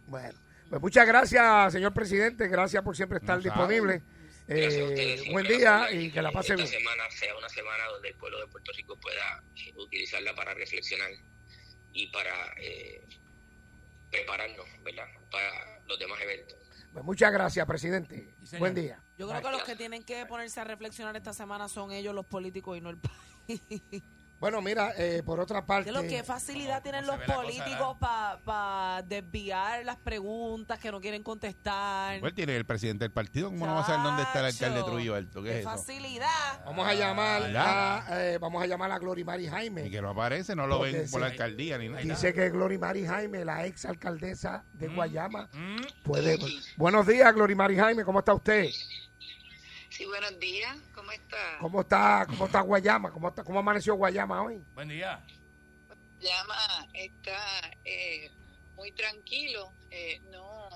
Bueno, 0.08 0.38
pues 0.70 0.82
muchas 0.82 1.08
gracias, 1.08 1.72
señor 1.74 1.94
presidente. 1.94 2.48
Gracias 2.50 2.84
por 2.84 2.96
siempre 2.96 3.18
estar 3.20 3.38
No 3.38 3.44
disponible. 3.44 4.04
Gracias 4.46 4.74
a 4.74 4.78
Eh, 4.78 4.84
ustedes. 4.84 5.32
buen 5.32 5.48
día 5.48 5.92
y 5.92 6.12
que 6.12 6.22
la 6.22 6.32
pase 6.32 6.54
esta 6.54 6.63
bien. 6.66 6.80
semana 6.80 7.04
sea 7.12 7.36
una 7.38 7.48
semana 7.50 7.86
donde 7.94 8.10
el 8.10 8.16
pueblo 8.16 8.39
de 8.42 8.48
Puerto 8.48 8.72
Rico 8.75 9.00
pueda 9.00 9.44
eh, 9.56 9.74
utilizarla 9.78 10.36
para 10.36 10.54
reflexionar 10.54 11.12
y 11.94 12.08
para 12.08 12.34
eh, 12.60 13.08
prepararnos, 14.12 14.66
¿verdad? 14.84 15.06
Para 15.32 15.80
los 15.88 15.98
demás 16.00 16.20
eventos. 16.22 16.58
Pues 16.92 17.06
muchas 17.06 17.32
gracias, 17.32 17.66
presidente. 17.68 18.36
Sí. 18.44 18.58
Buen 18.58 18.74
día. 18.75 19.01
Yo 19.19 19.27
creo 19.27 19.41
que 19.41 19.51
los 19.51 19.63
que 19.63 19.75
tienen 19.75 20.01
que 20.03 20.25
ponerse 20.25 20.61
a 20.61 20.63
reflexionar 20.63 21.13
esta 21.17 21.33
semana 21.33 21.67
son 21.67 21.91
ellos, 21.91 22.15
los 22.15 22.25
políticos, 22.25 22.77
y 22.77 22.81
no 22.81 22.89
el 22.89 22.97
país. 22.97 23.61
Bueno, 24.39 24.61
mira, 24.61 24.93
eh, 24.97 25.21
por 25.25 25.41
otra 25.41 25.65
parte, 25.65 25.91
lo 25.91 26.01
que 26.03 26.23
facilidad 26.23 26.81
tienen 26.81 27.05
cómo 27.05 27.17
los 27.17 27.25
políticos 27.35 27.97
para 27.99 29.01
desviar 29.01 29.83
las 29.83 29.97
preguntas 29.97 30.79
que 30.79 30.89
no 30.93 31.01
quieren 31.01 31.23
contestar. 31.23 32.15
Igual 32.15 32.33
tiene 32.33 32.55
el 32.55 32.63
presidente 32.65 33.03
del 33.03 33.11
partido. 33.11 33.49
¿Cómo 33.49 33.65
no 33.67 33.73
va 33.73 33.81
a 33.81 33.85
saber 33.85 34.01
dónde 34.01 34.23
está 34.23 34.39
el 34.39 34.45
alcalde 34.45 34.81
Trujillo 34.83 35.15
Alto? 35.15 35.43
¿Qué 35.43 35.49
Qué 35.49 35.53
es 35.55 35.59
eso? 35.59 35.69
facilidad. 35.71 36.63
vamos 36.65 36.88
a 36.88 36.93
llamar 36.93 37.41
¿verdad? 37.41 37.97
a, 38.07 38.23
eh, 38.23 38.38
vamos 38.38 38.63
a 38.63 38.65
llamar 38.65 38.89
a 38.93 38.97
Glory 38.99 39.25
Mari 39.25 39.47
Jaime. 39.47 39.88
Y 39.88 39.91
que 39.91 40.01
no 40.01 40.11
aparece, 40.11 40.55
no 40.55 40.67
lo 40.67 40.79
ven 40.79 41.05
por 41.11 41.19
la 41.19 41.27
alcaldía 41.27 41.77
ni 41.77 41.89
nada. 41.89 42.01
Dice 42.01 42.33
que 42.33 42.49
Glory 42.49 42.77
Mari 42.77 43.05
Jaime, 43.05 43.43
la 43.43 43.65
ex 43.65 43.83
alcaldesa 43.83 44.63
de 44.71 44.88
Mm. 44.88 44.95
Guayama, 44.95 45.49
puede. 46.03 46.39
Buenos 46.77 47.05
días, 47.05 47.33
Glory 47.33 47.55
Mari 47.55 47.75
Jaime, 47.75 48.05
¿cómo 48.05 48.19
está 48.19 48.33
usted? 48.33 48.69
Sí, 50.00 50.06
buenos 50.06 50.39
días. 50.39 50.77
¿Cómo 50.96 51.12
está? 51.12 51.58
¿Cómo 51.60 51.82
está, 51.82 52.25
cómo 52.25 52.46
está 52.46 52.62
Guayama? 52.62 53.12
¿Cómo, 53.12 53.27
está, 53.27 53.44
¿Cómo 53.44 53.60
amaneció 53.60 53.96
Guayama 53.96 54.44
hoy? 54.44 54.63
Buen 54.74 54.88
día. 54.88 55.22
Llama 56.22 56.88
está 56.94 57.70
eh, 57.84 58.32
muy 58.77 58.94
tranquilo. 58.94 59.74
eh, 59.91 60.22
no, 60.32 60.70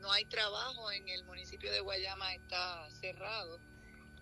no 0.00 0.10
hay 0.10 0.24
trabajo 0.24 0.90
en 0.90 1.08
el 1.08 1.22
municipio 1.26 1.70
de 1.70 1.78
Guayama, 1.78 2.34
está 2.34 2.90
cerrado. 2.90 3.60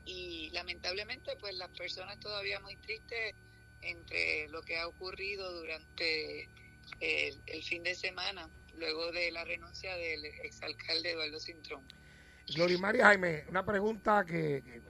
Y 0.04 0.50
lamentablemente, 0.50 1.34
pues 1.40 1.54
las 1.54 1.70
personas 1.70 2.20
todavía 2.20 2.60
muy 2.60 2.76
tristes 2.76 3.34
entre 3.80 4.48
lo 4.48 4.60
que 4.60 4.76
ha 4.76 4.86
ocurrido 4.86 5.50
durante 5.54 6.50
el, 7.00 7.42
el 7.46 7.62
fin 7.62 7.82
de 7.82 7.94
semana, 7.94 8.50
luego 8.74 9.10
de 9.10 9.32
la 9.32 9.44
renuncia 9.44 9.96
del 9.96 10.22
exalcalde 10.26 11.12
Eduardo 11.12 11.40
Cintrón. 11.40 11.82
Glorimari 12.54 13.00
Jaime, 13.00 13.44
una 13.48 13.64
pregunta 13.64 14.24
que, 14.24 14.62
que 14.64 14.82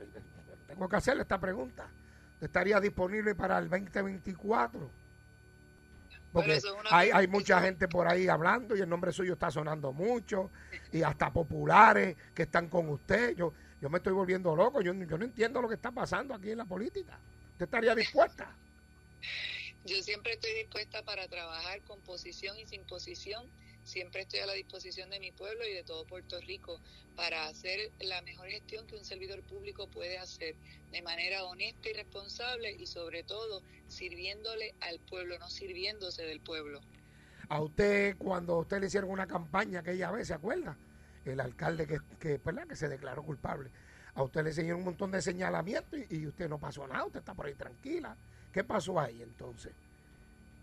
tengo 0.67 0.89
que 0.89 0.97
hacerle 0.97 1.23
esta 1.23 1.39
pregunta. 1.39 1.89
¿Estaría 2.41 2.81
disponible 2.81 3.35
para 3.35 3.59
el 3.59 3.69
2024? 3.69 4.91
Porque 6.35 6.57
es 6.57 6.65
hay, 6.91 7.11
hay 7.13 7.29
mucha 7.29 7.61
gente 7.61 7.87
por 7.87 8.09
ahí 8.09 8.27
hablando 8.27 8.75
y 8.75 8.81
el 8.81 8.89
nombre 8.89 9.13
suyo 9.13 9.35
está 9.35 9.53
sonando 9.53 9.93
mucho 9.93 10.51
y 10.91 11.01
hasta 11.03 11.33
populares 11.33 12.17
que 12.35 12.43
están 12.43 12.69
con 12.69 12.89
usted. 12.89 13.37
Yo, 13.37 13.53
yo 13.81 13.89
me 13.89 13.99
estoy 13.99 14.13
volviendo 14.13 14.55
loco. 14.57 14.81
Yo, 14.81 14.93
yo 14.93 15.17
no 15.17 15.25
entiendo 15.25 15.63
lo 15.63 15.69
que 15.69 15.77
está 15.77 15.93
pasando 15.93 16.35
aquí 16.35 16.51
en 16.51 16.59
la 16.59 16.65
política. 16.65 17.21
¿Usted 17.53 17.67
estaría 17.67 17.95
dispuesta? 17.95 18.53
Yo 19.85 20.03
siempre 20.03 20.33
estoy 20.33 20.55
dispuesta 20.55 21.05
para 21.05 21.29
trabajar 21.29 21.81
con 21.83 22.01
posición 22.01 22.59
y 22.59 22.67
sin 22.67 22.83
posición. 22.85 23.47
Siempre 23.85 24.23
estoy 24.23 24.41
a 24.41 24.47
la 24.47 24.55
disposición 24.55 25.11
de 25.11 25.21
mi 25.21 25.31
pueblo 25.31 25.67
y 25.67 25.75
de 25.75 25.85
todo 25.85 26.07
Puerto 26.07 26.41
Rico 26.41 26.81
para 27.17 27.47
hacer 27.47 27.93
la 28.01 28.23
mejor 28.23 28.49
gestión 28.49 28.87
que 28.87 28.97
un 28.97 29.05
servidor 29.05 29.43
público 29.43 29.87
puede 29.89 30.19
hacer 30.19 30.57
de 30.91 31.03
manera 31.03 31.45
honesta 31.45 31.91
y 31.91 31.93
responsable 31.93 32.73
y 32.73 32.87
sobre 32.87 33.23
todo 33.25 33.63
sirviéndole 33.89 34.75
al 34.81 34.99
pueblo, 35.01 35.39
no 35.39 35.51
sirviéndose 35.51 36.25
del 36.25 36.41
pueblo. 36.41 36.81
A 37.51 37.61
usted, 37.61 38.17
cuando 38.17 38.59
usted 38.59 38.81
le 38.81 38.87
hicieron 38.87 39.11
una 39.11 39.27
campaña 39.27 39.81
aquella 39.81 40.11
vez, 40.11 40.29
¿se 40.29 40.35
acuerda? 40.35 40.77
El 41.27 41.41
alcalde 41.41 41.87
que, 41.87 41.99
que, 42.19 42.41
que 42.41 42.77
se 42.77 42.89
declaró 42.89 43.23
culpable. 43.23 43.71
A 44.15 44.23
usted 44.23 44.45
le 44.45 44.75
un 44.75 44.85
montón 44.85 45.11
de 45.11 45.21
señalamientos 45.21 46.01
y, 46.09 46.21
y 46.21 46.27
usted 46.27 46.49
no 46.49 46.59
pasó 46.59 46.87
nada, 46.87 47.05
usted 47.05 47.21
está 47.21 47.35
por 47.35 47.47
ahí 47.47 47.55
tranquila. 47.55 48.17
¿Qué 48.51 48.65
pasó 48.65 48.99
ahí 48.99 49.21
entonces? 49.21 49.73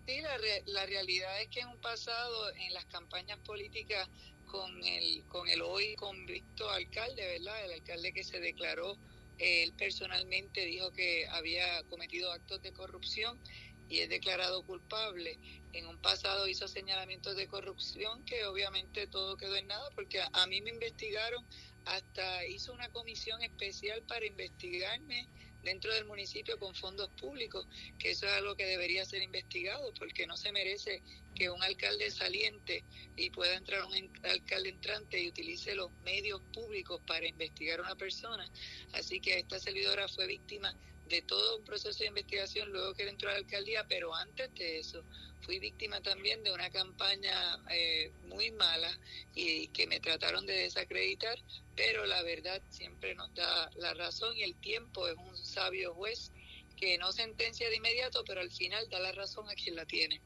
Sí, 0.07 0.19
la, 0.21 0.37
re- 0.37 0.63
la 0.65 0.85
realidad 0.85 1.41
es 1.41 1.49
que 1.49 1.61
en 1.61 1.69
un 1.69 1.79
pasado, 1.79 2.51
en 2.55 2.73
las 2.73 2.85
campañas 2.87 3.39
políticas 3.39 4.09
con 4.45 4.83
el, 4.83 5.25
con 5.27 5.47
el 5.47 5.61
hoy 5.61 5.95
convicto 5.95 6.69
alcalde, 6.69 7.25
¿verdad? 7.39 7.63
El 7.65 7.73
alcalde 7.73 8.11
que 8.11 8.23
se 8.23 8.39
declaró, 8.39 8.99
él 9.37 9.73
personalmente 9.75 10.65
dijo 10.65 10.91
que 10.91 11.27
había 11.29 11.83
cometido 11.85 12.31
actos 12.31 12.61
de 12.61 12.73
corrupción 12.73 13.41
y 13.87 13.99
es 13.99 14.09
declarado 14.09 14.65
culpable. 14.65 15.39
En 15.71 15.87
un 15.87 15.99
pasado 16.01 16.47
hizo 16.47 16.67
señalamientos 16.67 17.35
de 17.35 17.47
corrupción 17.47 18.25
que 18.25 18.45
obviamente 18.45 19.07
todo 19.07 19.37
quedó 19.37 19.55
en 19.55 19.67
nada 19.67 19.89
porque 19.95 20.19
a, 20.21 20.29
a 20.33 20.47
mí 20.47 20.61
me 20.61 20.71
investigaron, 20.71 21.47
hasta 21.85 22.45
hizo 22.47 22.73
una 22.73 22.89
comisión 22.89 23.41
especial 23.43 24.03
para 24.03 24.25
investigarme 24.25 25.29
dentro 25.63 25.93
del 25.93 26.05
municipio 26.05 26.57
con 26.57 26.73
fondos 26.75 27.09
públicos 27.19 27.67
que 27.99 28.11
eso 28.11 28.25
es 28.25 28.33
algo 28.33 28.55
que 28.55 28.65
debería 28.65 29.05
ser 29.05 29.21
investigado 29.21 29.93
porque 29.97 30.25
no 30.27 30.37
se 30.37 30.51
merece 30.51 31.01
que 31.35 31.49
un 31.49 31.61
alcalde 31.63 32.11
saliente 32.11 32.83
y 33.15 33.29
pueda 33.29 33.55
entrar 33.55 33.83
un 33.85 33.93
alcalde 34.23 34.69
entrante 34.69 35.21
y 35.21 35.29
utilice 35.29 35.75
los 35.75 35.91
medios 36.03 36.41
públicos 36.53 37.01
para 37.05 37.27
investigar 37.27 37.79
a 37.79 37.83
una 37.83 37.95
persona. 37.95 38.49
Así 38.93 39.19
que 39.19 39.39
esta 39.39 39.59
servidora 39.59 40.07
fue 40.07 40.27
víctima 40.27 40.75
de 41.07 41.21
todo 41.23 41.57
un 41.57 41.63
proceso 41.63 41.99
de 41.99 42.07
investigación 42.07 42.71
luego 42.71 42.93
que 42.93 43.07
entró 43.07 43.29
a 43.29 43.33
la 43.33 43.39
alcaldía, 43.39 43.85
pero 43.87 44.15
antes 44.15 44.53
de 44.55 44.79
eso 44.79 45.03
fui 45.41 45.59
víctima 45.59 46.01
también 46.01 46.43
de 46.43 46.53
una 46.53 46.69
campaña 46.69 47.59
eh, 47.69 48.11
muy 48.27 48.51
mala 48.51 48.89
y 49.35 49.67
que 49.69 49.87
me 49.87 49.99
trataron 49.99 50.45
de 50.45 50.53
desacreditar, 50.53 51.37
pero 51.75 52.05
la 52.05 52.21
verdad 52.23 52.61
siempre 52.69 53.15
nos 53.15 53.33
da 53.35 53.69
la 53.77 53.93
razón 53.93 54.35
y 54.35 54.43
el 54.43 54.55
tiempo 54.55 55.07
es 55.07 55.15
un 55.17 55.37
sabio 55.37 55.93
juez 55.93 56.31
que 56.77 56.97
no 56.97 57.11
sentencia 57.11 57.69
de 57.69 57.75
inmediato, 57.75 58.23
pero 58.25 58.41
al 58.41 58.51
final 58.51 58.87
da 58.89 58.99
la 58.99 59.11
razón 59.11 59.47
a 59.49 59.53
quien 59.53 59.75
la 59.75 59.85
tiene. 59.85 60.19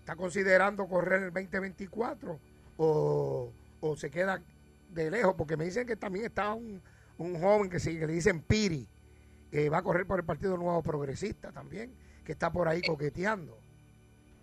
¿Está 0.00 0.16
considerando 0.16 0.86
correr 0.86 1.22
el 1.22 1.32
2024 1.32 2.40
o, 2.76 3.52
o 3.80 3.96
se 3.96 4.10
queda 4.10 4.42
de 4.90 5.10
lejos? 5.10 5.34
Porque 5.36 5.56
me 5.56 5.64
dicen 5.64 5.86
que 5.86 5.96
también 5.96 6.26
está 6.26 6.52
un, 6.52 6.82
un 7.18 7.40
joven 7.40 7.68
que, 7.68 7.80
se, 7.80 7.98
que 7.98 8.06
le 8.06 8.12
dicen 8.12 8.40
Piri, 8.40 8.88
que 9.50 9.68
va 9.68 9.78
a 9.78 9.82
correr 9.82 10.06
por 10.06 10.18
el 10.18 10.24
Partido 10.24 10.56
Nuevo 10.56 10.82
Progresista 10.82 11.52
también, 11.52 11.92
que 12.24 12.32
está 12.32 12.52
por 12.52 12.68
ahí 12.68 12.80
coqueteando. 12.82 13.58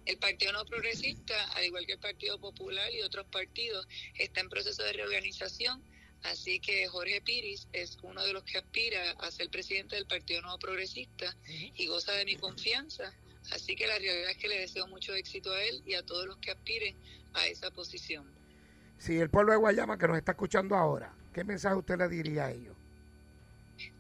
El 0.05 0.17
Partido 0.17 0.51
No 0.51 0.65
Progresista, 0.65 1.51
al 1.53 1.65
igual 1.65 1.85
que 1.85 1.93
el 1.93 1.99
Partido 1.99 2.39
Popular 2.39 2.91
y 2.93 3.01
otros 3.01 3.25
partidos, 3.27 3.87
está 4.15 4.41
en 4.41 4.49
proceso 4.49 4.83
de 4.83 4.93
reorganización. 4.93 5.83
Así 6.23 6.59
que 6.59 6.87
Jorge 6.87 7.21
Piris 7.21 7.67
es 7.73 7.97
uno 8.01 8.23
de 8.23 8.33
los 8.33 8.43
que 8.43 8.57
aspira 8.57 9.11
a 9.19 9.31
ser 9.31 9.49
presidente 9.49 9.95
del 9.95 10.07
Partido 10.07 10.41
Nuevo 10.41 10.57
Progresista 10.59 11.35
y 11.47 11.85
goza 11.87 12.13
de 12.13 12.25
mi 12.25 12.35
confianza. 12.35 13.13
Así 13.51 13.75
que 13.75 13.85
la 13.85 13.99
realidad 13.99 14.31
es 14.31 14.37
que 14.37 14.47
le 14.47 14.59
deseo 14.59 14.87
mucho 14.87 15.13
éxito 15.13 15.51
a 15.51 15.63
él 15.63 15.83
y 15.85 15.93
a 15.93 16.03
todos 16.03 16.25
los 16.25 16.37
que 16.37 16.51
aspiren 16.51 16.95
a 17.33 17.47
esa 17.47 17.69
posición. 17.71 18.25
Si 18.97 19.17
el 19.17 19.29
pueblo 19.29 19.51
de 19.51 19.57
Guayama 19.57 19.97
que 19.97 20.07
nos 20.07 20.17
está 20.17 20.31
escuchando 20.31 20.75
ahora, 20.75 21.13
¿qué 21.33 21.43
mensaje 21.43 21.75
usted 21.75 21.97
le 21.97 22.09
diría 22.09 22.45
a 22.45 22.51
ellos? 22.51 22.75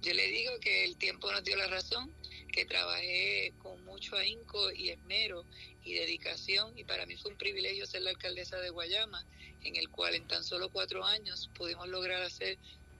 Yo 0.01 0.13
le 0.13 0.27
digo 0.27 0.59
que 0.61 0.85
el 0.85 0.95
tiempo 0.97 1.31
nos 1.31 1.43
dio 1.43 1.55
la 1.57 1.67
razón, 1.67 2.11
que 2.55 2.65
trabajé 2.65 3.53
con 3.57 3.83
mucho 3.83 4.15
ahínco 4.15 4.71
y 4.71 4.87
esmero 4.87 5.43
y 5.83 5.95
dedicación 5.95 6.71
y 6.77 6.85
para 6.85 7.05
mí 7.05 7.17
fue 7.17 7.31
un 7.31 7.37
privilegio 7.37 7.85
ser 7.85 8.03
la 8.03 8.11
alcaldesa 8.11 8.57
de 8.61 8.69
Guayama, 8.69 9.25
en 9.63 9.75
el 9.75 9.89
cual 9.89 10.15
en 10.15 10.25
tan 10.25 10.41
solo 10.41 10.69
cuatro 10.69 11.03
años 11.03 11.49
pudimos 11.53 11.89
lograr 11.89 12.23
hacer 12.23 12.57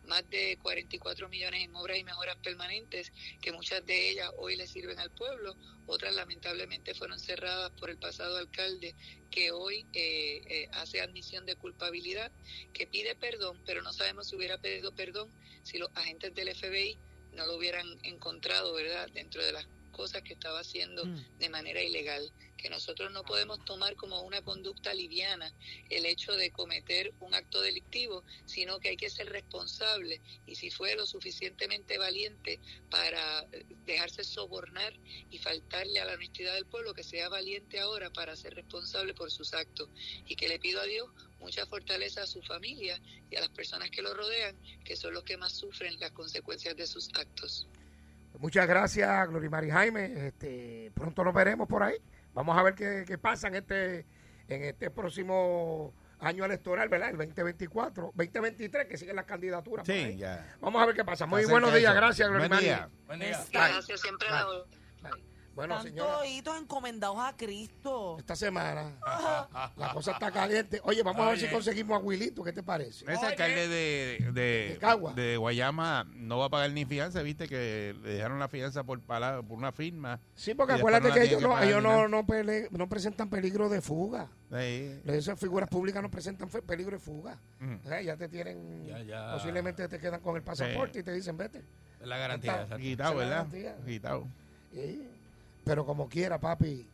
más 0.07 0.29
de 0.29 0.59
44 0.61 1.29
millones 1.29 1.63
en 1.63 1.73
obras 1.73 1.97
y 1.97 2.03
mejoras 2.03 2.35
permanentes, 2.43 3.13
que 3.41 3.53
muchas 3.53 3.83
de 3.85 4.09
ellas 4.09 4.29
hoy 4.37 4.57
le 4.57 4.67
sirven 4.67 4.99
al 4.99 5.09
pueblo, 5.11 5.55
otras 5.87 6.13
lamentablemente 6.13 6.93
fueron 6.93 7.17
cerradas 7.17 7.71
por 7.79 7.89
el 7.89 7.97
pasado 7.97 8.35
alcalde 8.35 8.93
que 9.31 9.51
hoy 9.51 9.85
eh, 9.93 10.41
eh, 10.47 10.67
hace 10.73 10.99
admisión 10.99 11.45
de 11.45 11.55
culpabilidad, 11.55 12.29
que 12.73 12.87
pide 12.87 13.15
perdón, 13.15 13.57
pero 13.65 13.81
no 13.81 13.93
sabemos 13.93 14.27
si 14.27 14.35
hubiera 14.35 14.57
pedido 14.57 14.93
perdón 14.93 15.29
si 15.63 15.77
los 15.77 15.89
agentes 15.95 16.35
del 16.35 16.53
FBI 16.53 16.97
no 17.35 17.45
lo 17.45 17.57
hubieran 17.57 17.87
encontrado, 18.03 18.73
¿verdad?, 18.73 19.09
dentro 19.13 19.43
de 19.43 19.51
las 19.51 19.67
cosas 19.95 20.23
que 20.23 20.33
estaba 20.33 20.59
haciendo 20.59 21.03
de 21.39 21.49
manera 21.49 21.81
ilegal, 21.81 22.29
que 22.57 22.69
nosotros 22.69 23.11
no 23.13 23.23
podemos 23.23 23.63
tomar 23.63 23.95
como 23.95 24.21
una 24.23 24.41
conducta 24.41 24.93
liviana 24.93 25.53
el 25.89 26.05
hecho 26.05 26.33
de 26.33 26.51
cometer 26.51 27.13
un 27.21 27.33
acto 27.33 27.61
delictivo, 27.61 28.23
sino 28.45 28.79
que 28.79 28.89
hay 28.89 28.97
que 28.97 29.09
ser 29.09 29.29
responsable. 29.29 30.19
Y 30.45 30.55
si 30.55 30.69
fue 30.69 30.95
lo 30.95 31.05
suficientemente 31.05 31.97
valiente 31.97 32.59
para 32.89 33.41
eh, 33.51 33.65
dejarse 33.85 34.25
sobornar 34.25 34.93
y 35.29 35.37
faltarle 35.37 35.99
a 36.01 36.05
la 36.05 36.15
honestidad 36.15 36.55
del 36.55 36.65
pueblo, 36.65 36.93
que 36.93 37.03
sea 37.03 37.29
valiente 37.29 37.79
ahora 37.79 38.09
para 38.09 38.35
ser 38.35 38.53
responsable 38.55 39.13
por 39.13 39.31
sus 39.31 39.53
actos. 39.53 39.89
Y 40.27 40.35
que 40.35 40.49
le 40.49 40.59
pido 40.59 40.81
a 40.81 40.85
Dios 40.85 41.09
mucha 41.45 41.65
fortaleza 41.67 42.23
a 42.23 42.25
su 42.25 42.41
familia 42.41 42.99
y 43.29 43.35
a 43.35 43.41
las 43.41 43.49
personas 43.49 43.91
que 43.91 44.01
lo 44.01 44.13
rodean, 44.15 44.55
que 44.83 44.95
son 44.95 45.13
los 45.13 45.23
que 45.23 45.37
más 45.37 45.53
sufren 45.53 45.97
las 45.99 46.11
consecuencias 46.11 46.75
de 46.75 46.87
sus 46.87 47.09
actos. 47.13 47.67
Muchas 48.39 48.67
gracias, 48.67 49.29
Glorimari 49.29 49.69
Jaime. 49.69 50.27
Este, 50.27 50.91
pronto 50.95 51.23
nos 51.23 51.35
veremos 51.35 51.67
por 51.67 51.83
ahí. 51.83 51.97
Vamos 52.33 52.57
a 52.57 52.63
ver 52.63 52.73
qué, 52.73 53.05
qué 53.07 53.17
pasa 53.19 53.47
en 53.47 53.55
este, 53.55 54.05
en 54.47 54.63
este 54.63 54.89
próximo 54.89 55.93
año 56.19 56.43
electoral, 56.43 56.89
¿verdad? 56.89 57.11
El 57.11 57.17
2024, 57.17 58.11
2023, 58.15 58.87
que 58.87 58.97
siguen 58.97 59.15
las 59.15 59.25
candidaturas. 59.25 59.85
Sí, 59.85 60.17
ya. 60.17 60.57
Vamos 60.59 60.81
a 60.81 60.87
ver 60.87 60.95
qué 60.95 61.05
pasa. 61.05 61.27
Muy 61.27 61.45
buenos 61.45 61.73
días, 61.75 61.93
gracias, 61.93 62.27
Buen 62.27 62.39
Glorimari. 62.39 62.65
día. 62.65 62.89
Buen 63.05 63.19
día. 63.19 63.45
Gracias, 63.51 64.01
siempre 64.01 64.27
la. 64.29 64.47
Bueno, 65.55 65.75
Tantos 65.75 65.89
señora, 65.91 66.57
encomendados 66.59 67.17
a 67.17 67.33
Cristo. 67.37 68.17
esta 68.19 68.35
semana 68.35 68.91
la 69.77 69.93
cosa 69.93 70.11
está 70.11 70.29
caliente. 70.29 70.81
Oye, 70.83 71.01
vamos 71.01 71.25
a 71.25 71.29
ver 71.29 71.39
si 71.39 71.47
conseguimos 71.47 71.97
a 71.97 72.03
Wilito, 72.03 72.43
¿qué 72.43 72.51
te 72.51 72.61
parece? 72.61 73.05
Ese 73.09 73.25
alcalde 73.25 73.67
de, 73.69 74.17
de, 74.31 74.31
De 74.33 74.77
Cagua. 74.81 75.13
de 75.13 75.37
Guayama 75.37 76.05
no 76.13 76.39
va 76.39 76.47
a 76.47 76.49
pagar 76.49 76.71
ni 76.71 76.83
fianza, 76.83 77.21
viste 77.21 77.47
que 77.47 77.95
le 78.03 78.15
dejaron 78.15 78.37
la 78.39 78.49
fianza 78.49 78.83
por, 78.83 78.99
pala- 78.99 79.41
por 79.41 79.57
una 79.57 79.71
firma. 79.71 80.19
Sí, 80.35 80.53
porque 80.53 80.73
Y 80.73 80.75
después 80.75 80.93
acuérdate 80.95 81.09
no 81.09 81.15
la 81.15 81.21
que 81.21 81.27
ellos, 81.27 81.37
que 81.39 81.43
no, 81.47 81.53
pagar 81.53 81.67
ellos 81.69 81.77
ni 81.77 81.83
no, 81.89 81.95
nada. 81.95 82.07
no, 82.09 82.25
pele- 82.27 82.67
no 82.71 82.89
presentan 82.89 83.29
peligro 83.29 83.69
de 83.69 83.81
fuga. 83.81 84.27
Ahí. 84.51 85.01
Esas 85.05 85.39
figuras 85.39 85.69
públicas 85.69 86.03
no 86.03 86.11
presentan 86.11 86.49
fe- 86.49 86.61
peligro 86.61 86.97
de 86.97 86.99
fuga. 86.99 87.37
Ujú. 87.61 87.79
O 87.85 87.87
sea, 87.87 88.01
ya 88.01 88.17
te 88.17 88.27
tienen, 88.27 88.85
Ya, 88.87 88.99
ya. 89.03 89.33
posiblemente 89.33 89.87
te 89.87 89.99
quedan 89.99 90.19
con 90.19 90.35
el 90.35 90.43
pasaporte 90.43 90.99
y 90.99 91.03
te 91.03 91.13
dicen, 91.13 91.37
vete. 91.37 91.61
La 92.01 92.17
garantía. 92.17 92.51
Está- 92.51 92.63
exacto. 92.63 92.83
Quitado, 92.83 93.13
la 93.13 93.19
¿verdad? 93.19 93.35
garantía. 93.37 93.75
Quitado. 93.85 94.27
Sí. 94.73 95.09
Pero 95.65 95.85
como 95.85 96.07
quiera, 96.07 96.39
papi, 96.39 96.87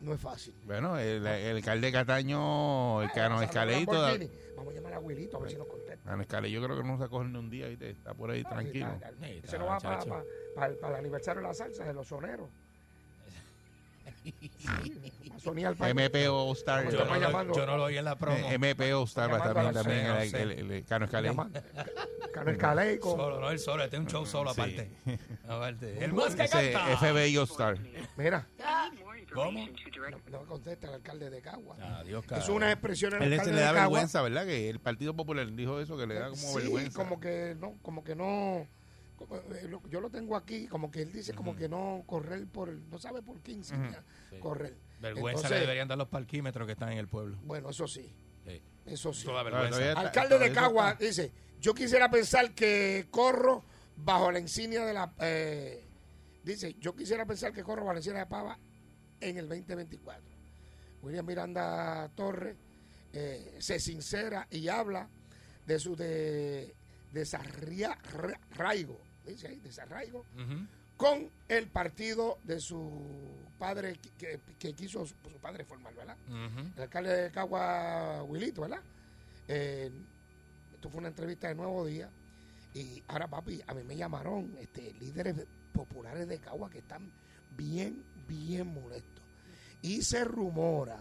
no 0.00 0.14
es 0.14 0.20
fácil. 0.20 0.54
Bueno, 0.64 0.98
el, 0.98 1.26
el 1.26 1.56
alcalde 1.56 1.92
Cataño, 1.92 3.02
el 3.02 3.10
Cano 3.12 3.42
Escaleito. 3.42 3.92
Vamos 4.56 4.72
a 4.72 4.76
llamar 4.76 4.94
a 4.94 4.98
Wilito 4.98 5.36
a 5.36 5.40
ver 5.40 5.50
si 5.50 5.56
nos 5.56 5.68
contesta. 5.68 6.10
Cano 6.10 6.22
Escale, 6.22 6.50
yo 6.50 6.62
creo 6.62 6.76
que 6.76 6.84
no 6.84 6.98
se 6.98 7.08
coge 7.08 7.28
ni 7.28 7.38
un 7.38 7.50
día, 7.50 7.68
¿viste? 7.68 7.90
Está 7.90 8.14
por 8.14 8.30
ahí 8.30 8.42
tranquilo. 8.42 8.88
Ese 9.42 9.58
no 9.58 9.66
va 9.66 9.78
para 9.78 10.66
el 10.66 10.94
aniversario 10.96 11.42
de 11.42 11.48
la 11.48 11.54
salsa 11.54 11.84
de 11.84 11.92
los 11.92 12.08
soneros. 12.08 12.48
Amazonía 15.30 15.68
al 15.68 15.76
país. 15.76 15.90
MP 15.92 16.28
All 16.28 16.52
Star. 16.56 16.90
Yo 16.90 17.04
no, 17.04 17.18
lo, 17.44 17.54
yo 17.54 17.66
no 17.66 17.76
lo 17.76 17.84
oí 17.84 17.96
en 17.98 18.04
la 18.04 18.16
promo. 18.16 18.36
Eh, 18.36 18.54
MP 18.54 18.92
All 18.92 19.04
Star 19.04 19.30
va 19.32 19.36
a 19.36 19.52
también, 19.52 19.64
la- 19.64 19.72
también 19.82 19.98
el, 20.00 20.06
no 20.32 20.38
el, 20.38 20.50
el- 20.58 20.70
el 20.72 20.84
Cano 20.84 21.04
Escalé. 21.04 21.34
Cano 22.32 22.50
Escalé 22.50 22.98
Solo, 23.00 23.40
no, 23.40 23.50
él 23.50 23.58
solo. 23.58 23.84
Este 23.84 23.96
es 23.96 24.00
un 24.02 24.08
show 24.08 24.26
solo 24.26 24.52
Sí. 24.54 24.60
aparte. 24.60 24.90
aparte. 25.48 26.04
El 26.04 26.12
más 26.12 26.34
que 26.34 26.44
Ese 26.44 26.72
canta. 26.72 26.96
FBI 26.96 27.36
All 27.36 27.44
Star. 27.44 27.78
Mira, 28.16 28.46
¿Cómo? 29.34 29.68
no 30.30 30.40
me 30.40 30.46
contesta 30.46 30.88
el 30.88 30.94
alcalde 30.94 31.30
de 31.30 31.40
Cagua. 31.42 31.76
Adiós, 31.98 32.24
Es 32.24 32.28
carajo. 32.30 32.52
una 32.54 32.72
expresión 32.72 33.14
en 33.14 33.22
el 33.22 33.32
Él 33.32 33.32
alcalde 33.34 33.52
se 33.52 33.56
le 33.56 33.60
da 33.62 33.68
de 33.72 33.74
Cagua. 33.78 33.90
vergüenza, 33.98 34.22
¿verdad? 34.22 34.46
Que 34.46 34.70
el 34.70 34.80
Partido 34.80 35.14
Popular 35.14 35.52
dijo 35.52 35.80
eso, 35.80 35.96
que 35.98 36.06
le 36.06 36.14
da 36.14 36.30
como 36.30 36.36
sí, 36.36 36.56
vergüenza. 36.56 36.98
como 36.98 37.20
que 37.20 37.56
no, 37.58 37.74
como 37.82 38.02
que 38.04 38.14
no. 38.16 38.66
Eh, 39.30 39.70
yo 39.90 40.00
lo 40.00 40.10
tengo 40.10 40.36
aquí, 40.36 40.66
como 40.68 40.90
que 40.90 41.02
él 41.02 41.12
dice 41.12 41.32
como 41.34 41.54
que 41.56 41.68
no 41.68 42.02
correr 42.06 42.46
por, 42.46 42.70
no 42.70 42.98
sabe 42.98 43.22
por 43.22 43.40
qué 43.40 43.52
insignia 43.52 44.02
Sí. 44.30 44.38
correr. 44.38 44.76
Vergüenza 45.00 45.30
Entonces, 45.40 45.50
le 45.50 45.60
deberían 45.60 45.88
dar 45.88 45.98
los 45.98 46.08
parquímetros 46.08 46.66
que 46.66 46.72
están 46.72 46.92
en 46.92 46.98
el 46.98 47.08
pueblo. 47.08 47.38
Bueno, 47.44 47.70
eso 47.70 47.86
sí, 47.86 48.12
Sí. 48.44 48.60
eso 48.86 49.12
sí. 49.12 49.24
Toda 49.24 49.40
Todavía 49.42 49.60
vergüenza. 49.70 49.88
está- 49.88 50.00
Alcalde 50.00 50.38
de 50.38 50.52
Cagua 50.52 50.90
está- 50.92 51.04
dice, 51.04 51.32
yo 51.60 51.74
quisiera 51.74 52.10
pensar 52.10 52.52
que 52.54 53.06
corro 53.10 53.64
bajo 53.96 54.30
la 54.32 54.38
insignia 54.40 54.84
de 54.84 54.92
la... 54.94 55.12
eh, 55.20 55.84
dice, 56.44 56.74
yo 56.80 56.94
quisiera 56.94 57.26
pensar 57.26 57.52
que 57.52 57.62
corro 57.62 57.82
bajo 57.82 57.94
la 57.94 57.98
insignia 58.00 58.20
de 58.20 58.26
Pava 58.26 58.58
en 59.20 59.38
el 59.38 59.48
2024. 59.48 60.22
William 61.02 61.24
Miranda 61.26 62.08
Torres 62.14 62.56
eh, 63.12 63.56
se 63.60 63.78
sincera 63.80 64.46
y 64.50 64.68
habla 64.68 65.08
de 65.66 65.78
su 65.78 65.94
de, 65.96 66.74
desarraigo, 67.12 68.98
dice 69.30 69.48
ahí, 69.48 69.58
desarraigo, 69.60 70.24
con 70.96 71.30
el 71.48 71.68
partido 71.68 72.38
de 72.44 72.60
su 72.60 73.46
padre, 73.58 73.98
que, 74.18 74.40
que 74.58 74.74
quiso 74.74 75.06
su, 75.06 75.14
su 75.30 75.38
padre 75.40 75.64
formar, 75.64 75.94
¿verdad? 75.94 76.16
El 76.76 76.82
alcalde 76.82 77.22
de 77.22 77.30
Cagua, 77.30 78.22
Wilito, 78.24 78.62
¿verdad? 78.62 78.82
Eh, 79.46 79.90
esto 80.74 80.90
fue 80.90 80.98
una 80.98 81.08
entrevista 81.08 81.48
de 81.48 81.54
Nuevo 81.54 81.86
Día. 81.86 82.10
Y 82.74 83.02
ahora, 83.08 83.26
papi, 83.28 83.60
a 83.66 83.74
mí 83.74 83.82
me 83.84 83.96
llamaron 83.96 84.54
este, 84.60 84.92
líderes 84.94 85.34
populares 85.72 86.28
de 86.28 86.38
Cagua 86.38 86.68
que 86.70 86.78
están 86.78 87.10
bien, 87.56 88.04
bien 88.28 88.66
molestos. 88.72 89.24
Y 89.82 90.02
se 90.02 90.24
rumora 90.24 91.00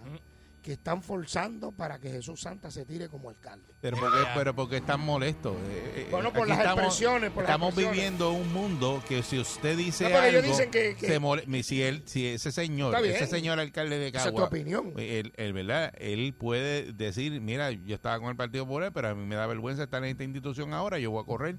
que 0.68 0.74
están 0.74 1.02
forzando 1.02 1.72
para 1.72 1.98
que 1.98 2.10
Jesús 2.12 2.42
Santa 2.42 2.70
se 2.70 2.84
tire 2.86 3.08
como 3.08 3.30
alcalde. 3.30 3.74
Pero 3.80 3.96
porque, 3.96 4.18
pero 4.36 4.54
porque 4.54 4.76
están 4.76 5.00
molestos. 5.00 5.56
Eh, 5.56 5.94
eh, 5.96 6.08
Bueno, 6.12 6.34
por 6.34 6.46
las 6.46 6.58
estamos, 6.60 6.84
expresiones, 6.84 7.32
por 7.32 7.44
las 7.44 7.52
estamos 7.52 7.70
expresiones. 7.70 7.96
viviendo 7.98 8.32
un 8.34 8.52
mundo 8.52 9.02
que 9.08 9.24
si 9.24 9.40
usted 9.40 9.78
dice 9.78 10.10
No, 10.10 10.18
algo, 10.18 10.42
dicen 10.42 10.70
que- 10.70 10.98
que- 10.98 11.08
se 11.08 11.20
mole- 11.22 11.46
mi- 11.48 11.64
si 11.64 11.82
él, 11.82 12.04
si 12.06 12.28
ese 12.28 12.52
señor, 12.52 12.94
ese 13.06 13.28
señor 13.28 13.62
alcalde 13.62 13.98
de 13.98 14.10
Esa 14.10 14.18
es 14.18 14.24
Cagua, 14.26 14.42
tu 14.42 14.48
opinión. 14.48 14.92
él, 14.98 15.32
él, 15.38 15.54
¿verdad? 15.54 15.94
Él 15.98 16.34
puede 16.38 16.92
decir, 16.92 17.40
mira, 17.40 17.72
yo 17.72 17.96
estaba 17.96 18.20
con 18.20 18.28
el 18.28 18.36
Partido 18.36 18.66
Popular, 18.66 18.92
pero 18.92 19.08
a 19.08 19.16
mí 19.16 19.26
me 19.26 19.36
da 19.36 19.48
vergüenza 19.48 19.84
estar 19.84 20.04
en 20.04 20.10
esta 20.10 20.26
institución 20.26 20.74
ahora, 20.74 21.00
yo 21.00 21.12
voy 21.12 21.24
a 21.24 21.26
correr 21.26 21.56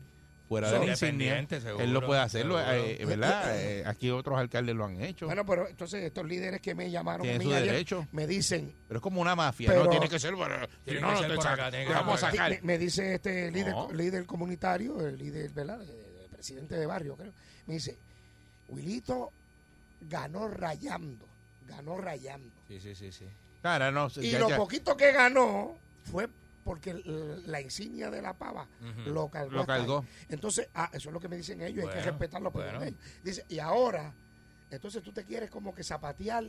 fuera 0.49 0.71
de 0.73 0.79
la 0.79 0.87
insignia. 0.93 1.47
seguro, 1.49 1.85
Él 1.85 1.93
lo 1.93 2.05
puede 2.07 2.21
hacerlo, 2.21 2.59
seguro. 2.59 2.73
eh, 2.89 3.05
¿verdad? 3.05 3.45
Eh, 3.59 3.83
aquí 3.87 4.11
otros 4.11 4.39
alcaldes 4.39 4.75
lo 4.75 4.85
han 4.87 5.01
hecho. 5.03 5.27
Bueno, 5.27 5.45
pero 5.45 5.69
entonces 5.69 6.03
estos 6.03 6.25
líderes 6.27 6.61
que 6.61 6.75
me 6.75 6.91
llamaron 6.91 7.29
a 7.29 7.33
mí 7.39 7.45
su 7.45 7.53
ayer 7.53 7.67
derecho. 7.73 8.07
me 8.13 8.27
dicen, 8.27 8.75
pero 8.89 8.99
es 8.99 9.03
como 9.03 9.21
una 9.21 9.37
mafia, 9.37 9.69
Pero- 9.69 9.85
no 9.85 9.91
tiene 9.91 10.09
que 10.09 10.19
ser, 10.19 10.35
bueno, 10.35 10.55
si 10.61 10.85
Tiene 10.85 11.01
no, 11.01 11.09
que 11.09 11.13
no 11.15 11.19
ser 11.21 11.29
te 11.31 11.35
por 11.37 11.45
saca- 11.45 11.63
acá, 11.67 11.71
tiene 11.71 11.93
vamos 11.93 12.23
a 12.23 12.31
sacar. 12.31 12.51
Me, 12.51 12.61
me 12.63 12.79
dice 12.79 13.15
este 13.15 13.51
líder, 13.51 13.73
No. 13.75 13.93
líder 13.93 14.25
comunitario, 14.27 15.07
el 15.07 15.19
líder, 15.19 15.51
¿verdad? 15.51 15.79
De- 15.79 16.09
presidente 16.33 16.77
de 16.77 16.87
barrio, 16.87 17.17
creo. 17.17 17.33
Me 17.67 17.75
dice, 17.75 17.99
Wilito 18.69 19.31
ganó 20.03 20.49
rayando, 20.49 21.27
ganó 21.67 21.99
rayando. 21.99 22.49
Sí, 22.69 22.79
sí, 22.81 22.95
sí, 22.95 23.11
sí. 23.13 23.25
Claro, 23.61 23.91
no, 23.91 24.09
Y 24.21 24.31
ya- 24.31 24.39
lo 24.39 24.49
ya- 24.49 24.57
poquito 24.57 24.97
que 24.97 25.11
ganó 25.13 25.77
fue 26.11 26.29
porque 26.69 26.93
la 27.47 27.63
insignia 27.63 28.11
de 28.11 28.21
la 28.21 28.37
pava 28.37 28.69
lo 29.07 29.31
cargó. 29.31 29.53
Lo 29.53 29.65
cargó. 29.65 30.05
Entonces, 30.29 30.69
ah, 30.75 30.91
eso 30.93 31.09
es 31.09 31.13
lo 31.15 31.19
que 31.19 31.27
me 31.27 31.39
dicen 31.39 31.63
ellos, 31.63 31.87
hay 31.87 31.95
que 31.95 32.03
respetar 32.03 32.43
la 32.43 32.49
opinión 32.51 32.73
bueno. 32.73 32.85
de 32.85 32.89
ellos. 32.91 33.01
Dice, 33.25 33.47
y 33.49 33.59
ahora, 33.59 34.15
entonces 34.71 35.03
tú 35.03 35.11
te 35.11 35.25
quieres 35.25 35.49
como 35.49 35.75
que 35.75 35.83
zapatear 35.83 36.45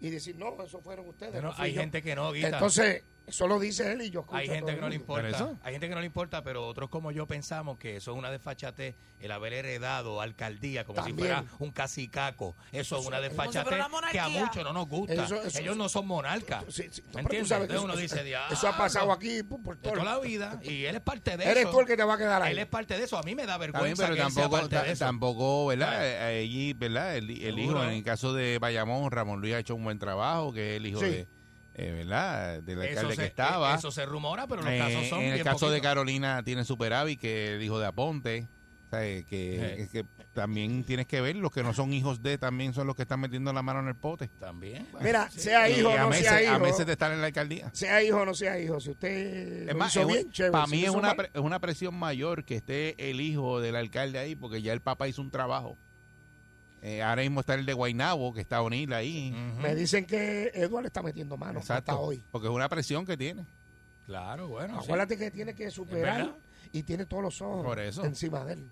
y 0.00 0.10
decir, 0.10 0.36
no, 0.36 0.62
eso 0.62 0.82
fueron 0.82 1.08
ustedes. 1.08 1.32
Bueno, 1.32 1.48
no 1.48 1.54
hay 1.56 1.72
yo". 1.72 1.80
gente 1.80 2.02
que 2.02 2.14
no, 2.14 2.30
Guita. 2.30 2.48
Entonces, 2.48 3.04
eso 3.28 3.46
lo 3.46 3.58
dice 3.60 3.92
él 3.92 4.02
y 4.02 4.10
yo 4.10 4.20
escucho 4.20 4.36
Hay 4.38 4.48
gente 4.48 4.74
que 4.74 4.80
no 4.80 4.88
le 4.88 4.98
mundo. 4.98 5.14
¿Pero 5.16 5.28
importa. 5.28 5.50
eso? 5.52 5.58
Hay 5.62 5.72
gente 5.72 5.88
que 5.88 5.94
no 5.94 6.00
le 6.00 6.06
importa, 6.06 6.42
pero 6.42 6.66
otros 6.66 6.88
como 6.90 7.10
yo 7.12 7.26
pensamos 7.26 7.78
que 7.78 7.96
eso 7.96 8.12
es 8.12 8.18
una 8.18 8.30
desfachatez, 8.30 8.94
el 9.20 9.30
haber 9.32 9.52
heredado 9.52 10.20
alcaldía 10.20 10.84
como 10.84 10.96
También. 10.96 11.16
si 11.16 11.20
fuera 11.22 11.44
un 11.58 11.70
cacicaco. 11.70 12.56
Eso 12.72 12.98
es 12.98 13.06
una 13.06 13.20
desfachatez 13.20 13.78
que 14.10 14.20
a 14.20 14.28
muchos 14.28 14.64
no 14.64 14.72
nos 14.72 14.88
gusta. 14.88 15.14
Eso- 15.24 15.42
eso- 15.42 15.58
Ellos 15.58 15.76
no 15.76 15.88
son 15.88 16.06
monarcas. 16.06 16.64
Sí, 16.68 16.84
sí, 16.90 17.02
¿Me 17.02 17.08
pero 17.08 17.12
tú 17.12 17.18
entiendes? 17.36 17.50
Entonces 17.52 17.80
uno 17.84 17.92
eso, 17.94 18.02
dice, 18.02 18.24
"Diablo, 18.24 18.54
eso 18.54 18.68
ha 18.68 18.76
pasado 18.76 19.12
aquí 19.12 19.42
por, 19.42 19.76
todo. 19.76 19.92
toda 19.92 20.04
la 20.04 20.18
vida 20.18 20.58
y 20.62 20.84
él 20.84 20.94
es 20.96 21.00
parte 21.02 21.36
de 21.36 21.44
Eres 21.44 21.64
eso. 21.64 21.70
tú 21.70 21.80
el 21.80 21.86
que 21.86 21.96
te 21.96 22.04
va 22.04 22.14
a 22.14 22.18
quedar 22.18 22.42
ahí. 22.42 22.52
Él 22.52 22.58
es 22.60 22.66
parte 22.66 22.96
de 22.96 23.04
eso. 23.04 23.18
A 23.18 23.22
mí 23.22 23.34
me 23.34 23.46
da 23.46 23.58
vergüenza 23.58 24.04
pero 24.04 24.14
que 24.16 24.22
él 24.22 24.30
sea 24.32 24.42
tampoco, 24.44 24.60
parte 24.62 24.76
de 24.76 24.82
ta- 24.82 24.88
eso. 24.92 25.04
tampoco, 25.04 25.66
¿verdad? 25.66 25.88
Claro. 25.88 26.04
Eh, 26.04 26.38
Allí, 26.48 26.72
¿verdad? 26.72 27.16
El, 27.16 27.30
hijo, 27.30 27.82
en 27.82 27.90
el 27.90 28.02
caso 28.04 28.32
de 28.32 28.58
Bayamón, 28.58 29.10
Ramón 29.10 29.40
Luis 29.40 29.54
ha 29.54 29.58
hecho 29.58 29.74
un 29.74 29.84
buen 29.84 29.98
trabajo, 29.98 30.52
que 30.52 30.72
es 30.72 30.76
el 30.78 30.86
hijo 30.86 31.00
Sí. 31.00 31.06
de, 31.06 31.28
eh, 31.78 31.92
¿verdad? 31.92 32.62
Del 32.62 32.80
alcalde 32.82 33.14
se, 33.14 33.20
que 33.22 33.26
estaba. 33.28 33.74
Eso 33.74 33.90
se 33.90 34.04
rumora, 34.04 34.46
pero 34.46 34.62
los 34.62 34.70
Eh, 34.70 34.78
casos 34.78 35.08
son 35.08 35.20
en 35.20 35.26
el 35.28 35.32
bien 35.34 35.44
caso 35.44 35.70
de. 35.70 35.80
Carolina 35.80 36.42
tiene 36.42 36.64
superávit, 36.64 37.20
que 37.20 37.54
el 37.54 37.62
hijo 37.62 37.78
de 37.78 37.86
Aponte. 37.86 38.48
Eh, 38.90 39.26
que, 39.28 39.86
Sí. 39.86 39.88
que 39.92 40.06
también 40.32 40.82
tienes 40.82 41.06
que 41.06 41.20
ver, 41.20 41.36
los 41.36 41.52
que 41.52 41.62
no 41.62 41.74
son 41.74 41.92
hijos 41.92 42.22
de 42.22 42.38
también 42.38 42.72
son 42.72 42.86
los 42.86 42.96
que 42.96 43.02
están 43.02 43.20
metiendo 43.20 43.52
la 43.52 43.60
mano 43.62 43.80
en 43.80 43.88
el 43.88 43.94
pote. 43.96 44.28
También. 44.40 44.88
Mira, 45.02 45.30
sea 45.30 45.68
hijo 45.68 45.90
o 45.90 45.92
a 45.92 45.98
no 45.98 46.08
meses, 46.08 46.24
sea 46.24 46.36
a 46.36 46.42
hijo, 46.42 46.58
meses 46.60 46.86
de 46.86 46.92
estar 46.92 47.12
en 47.12 47.20
la 47.20 47.26
alcaldía. 47.26 47.68
sea 47.74 48.02
hijo 48.02 48.16
o 48.22 48.24
no 48.24 48.32
sea 48.32 48.58
hijo, 48.58 48.80
si 48.80 48.88
usted 48.92 49.68
Es 49.68 49.72
lo 49.74 49.78
más, 49.78 49.90
hizo 49.92 50.00
es 50.00 50.06
un- 50.06 50.12
bien, 50.14 50.30
chévere. 50.30 50.52
para 50.52 50.64
Si 50.64 50.70
mí 50.70 50.84
es 50.84 50.90
una, 50.90 51.14
pre- 51.14 51.30
es 51.34 51.40
una 51.42 51.58
presión 51.60 51.94
mayor 51.98 52.44
que 52.46 52.56
esté 52.56 53.10
el 53.10 53.20
hijo 53.20 53.60
del 53.60 53.76
alcalde 53.76 54.18
ahí, 54.20 54.34
porque 54.34 54.62
ya 54.62 54.72
el 54.72 54.80
papá 54.80 55.06
hizo 55.06 55.20
un 55.20 55.30
trabajo. 55.30 55.76
Eh, 56.80 57.02
ahora 57.02 57.22
mismo 57.22 57.40
está 57.40 57.54
el 57.54 57.66
de 57.66 57.72
Guainabo, 57.72 58.32
que 58.32 58.40
está 58.40 58.62
O'Neill 58.62 58.92
ahí. 58.92 59.32
Ujú. 59.32 59.60
Me 59.60 59.74
dicen 59.74 60.04
que 60.06 60.52
Eduardo 60.54 60.82
le 60.82 60.86
está 60.88 61.02
metiendo 61.02 61.36
mano 61.36 61.58
Exacto. 61.58 61.92
hasta 61.92 62.00
hoy. 62.02 62.22
Porque 62.30 62.46
es 62.46 62.52
una 62.52 62.68
presión 62.68 63.04
que 63.04 63.16
tiene. 63.16 63.44
Claro, 64.06 64.48
bueno. 64.48 64.78
sí. 64.78 64.84
Acuérdate 64.84 65.18
que 65.18 65.30
tiene 65.30 65.54
que 65.54 65.70
superar 65.70 66.34
y 66.72 66.82
tiene 66.84 67.04
todos 67.06 67.22
los 67.22 67.42
ojos 67.42 67.64
Por 67.64 67.78
eso. 67.80 68.04
encima 68.04 68.44
de 68.44 68.54
él. 68.54 68.70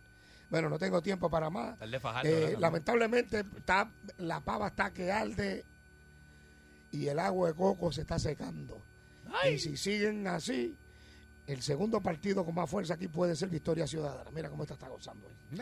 Bueno, 0.48 0.68
no 0.68 0.78
tengo 0.78 1.02
tiempo 1.02 1.28
para 1.28 1.50
más. 1.50 1.76
Está 1.80 2.00
Fajardo, 2.00 2.30
Eh, 2.30 2.56
lamentablemente 2.58 3.40
está, 3.56 3.90
la 4.18 4.40
pava 4.40 4.68
está 4.68 4.92
que 4.92 5.10
arde 5.10 5.64
y 6.92 7.08
el 7.08 7.18
agua 7.18 7.48
de 7.48 7.54
coco 7.54 7.90
se 7.90 8.02
está 8.02 8.18
secando. 8.18 8.80
Y 9.52 9.58
si 9.58 9.76
siguen 9.76 10.26
así, 10.28 10.76
el 11.48 11.60
segundo 11.62 12.00
partido 12.00 12.44
con 12.44 12.54
más 12.54 12.70
fuerza 12.70 12.94
aquí 12.94 13.08
puede 13.08 13.34
ser 13.34 13.48
Victoria 13.48 13.86
Ciudadana. 13.88 14.30
Mira 14.30 14.48
cómo 14.48 14.62
esta 14.62 14.74
está 14.74 14.88
gozando. 14.88 15.28
ahí. 15.28 15.58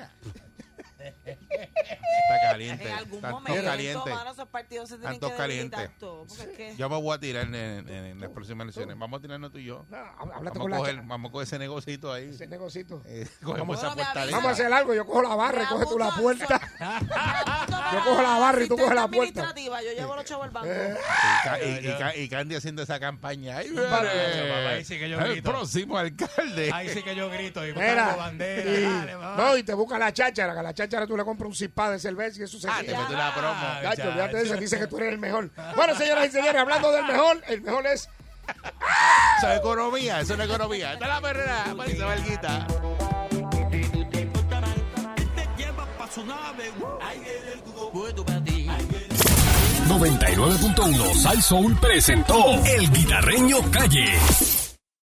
Está 1.04 2.40
caliente. 2.50 2.88
En 2.88 2.94
algún 2.94 3.20
Tanto 3.20 3.40
momento, 3.40 3.64
caliente. 3.64 4.10
mano, 4.10 4.30
esos 4.32 4.48
partidos 4.48 4.88
se 4.88 4.98
tienen 4.98 5.20
que 5.20 5.30
caliente. 5.36 5.76
debilitar 5.76 5.98
todo, 5.98 6.26
porque 6.26 6.42
es 6.42 6.56
que- 6.56 6.76
Yo 6.76 6.88
me 6.88 6.96
voy 7.00 7.14
a 7.14 7.20
tirar 7.20 7.44
en, 7.44 7.54
en- 7.54 7.88
en 7.88 8.20
las 8.20 8.30
próximas 8.30 8.64
elecciones. 8.64 8.98
Vamos 8.98 9.18
a 9.18 9.22
tirarnos 9.22 9.52
tú 9.52 9.58
y 9.58 9.64
yo. 9.64 9.84
No, 9.90 9.96
Vamos 9.96 10.18
con 10.18 10.32
a, 10.32 10.70
la 10.70 10.76
coger, 10.78 10.96
cha- 10.96 11.02
vamos 11.04 11.28
a 11.28 11.32
coger 11.32 11.46
ese 11.46 11.58
negocito 11.58 12.12
ahí. 12.12 12.30
ese 12.30 12.46
negocito. 12.46 13.02
Eh, 13.06 13.26
cogemos 13.42 13.78
esa 13.78 13.88
Bueno, 13.88 14.02
me 14.08 14.12
puerta. 14.14 14.30
Vamos 14.32 14.48
a 14.48 14.50
hacer 14.52 14.72
algo. 14.72 14.94
Yo 14.94 15.06
cojo 15.06 15.22
la 15.22 15.34
barra 15.34 15.62
y 15.62 15.66
coge 15.66 15.86
tú 15.86 15.98
la 15.98 16.10
puerta. 16.10 16.60
Yo 17.92 18.00
cojo 18.04 18.22
la 18.22 18.38
barra 18.38 18.64
y 18.64 18.68
tú 18.68 18.76
coges 18.76 18.94
la 18.94 19.08
puerta. 19.08 19.40
Administrativa, 19.40 19.82
yo 19.82 19.92
llevo 19.92 20.16
los 20.16 20.24
chavos 20.24 20.44
al 20.46 20.50
banco. 20.50 20.68
Eh, 20.68 20.94
Y, 20.96 21.44
Ca- 21.48 21.58
y- 21.64 21.86
y 21.88 21.98
Ca- 21.98 22.16
y 22.16 22.28
Candy 22.28 22.54
haciendo 22.56 22.82
esa 22.82 22.98
campaña. 22.98 23.58
Ahí. 23.58 23.68
Ahí 23.76 24.84
sí 24.84 24.98
que 24.98 25.08
yo 25.08 25.18
el 25.20 25.32
grito. 25.32 25.50
próximo 25.50 25.96
alcalde. 25.98 26.70
Ahí 26.72 26.88
sí 26.88 27.02
que 27.02 27.14
yo 27.14 27.30
grito 27.30 27.64
y 27.66 27.72
bandera. 27.72 28.32
no, 29.36 29.56
y 29.56 29.62
te 29.62 29.74
busca 29.74 29.98
la 29.98 30.12
cháchara, 30.12 30.54
que 30.54 30.62
la 30.62 30.74
cháchara 30.74 30.93
tú 31.06 31.16
le 31.16 31.24
compras 31.24 31.48
un 31.48 31.54
cipá 31.54 31.90
de 31.90 31.98
cerveza 31.98 32.40
y 32.40 32.44
eso 32.44 32.58
se 32.58 32.68
Ah, 32.68 32.78
te 32.80 32.96
metí 32.96 33.12
una 33.12 33.34
promo. 33.34 33.54
Gacho, 33.82 34.08
olvídate 34.08 34.36
de 34.36 34.42
eso, 34.44 34.54
dice 34.56 34.78
que 34.78 34.86
tú 34.86 34.96
eres 34.98 35.12
el 35.12 35.18
mejor. 35.18 35.50
Bueno, 35.76 35.94
señoras 35.96 36.28
y 36.28 36.30
señores, 36.30 36.60
hablando 36.60 36.92
del 36.92 37.04
mejor, 37.04 37.42
el 37.48 37.60
mejor 37.62 37.86
es 37.86 38.08
Eso 39.38 39.50
es 39.50 39.58
economía, 39.58 40.20
eso 40.20 40.32
es 40.34 40.36
una 40.38 40.44
economía. 40.44 40.92
Esta 40.94 41.04
es 41.04 41.10
la 41.10 41.20
perrera, 41.20 41.64
parece 41.76 42.02
Valguita. 42.02 42.66
Salsoul 51.14 51.76
presentó 51.80 52.62
El 52.64 52.90
Guitarreño 52.90 53.58
Calle. 53.70 54.12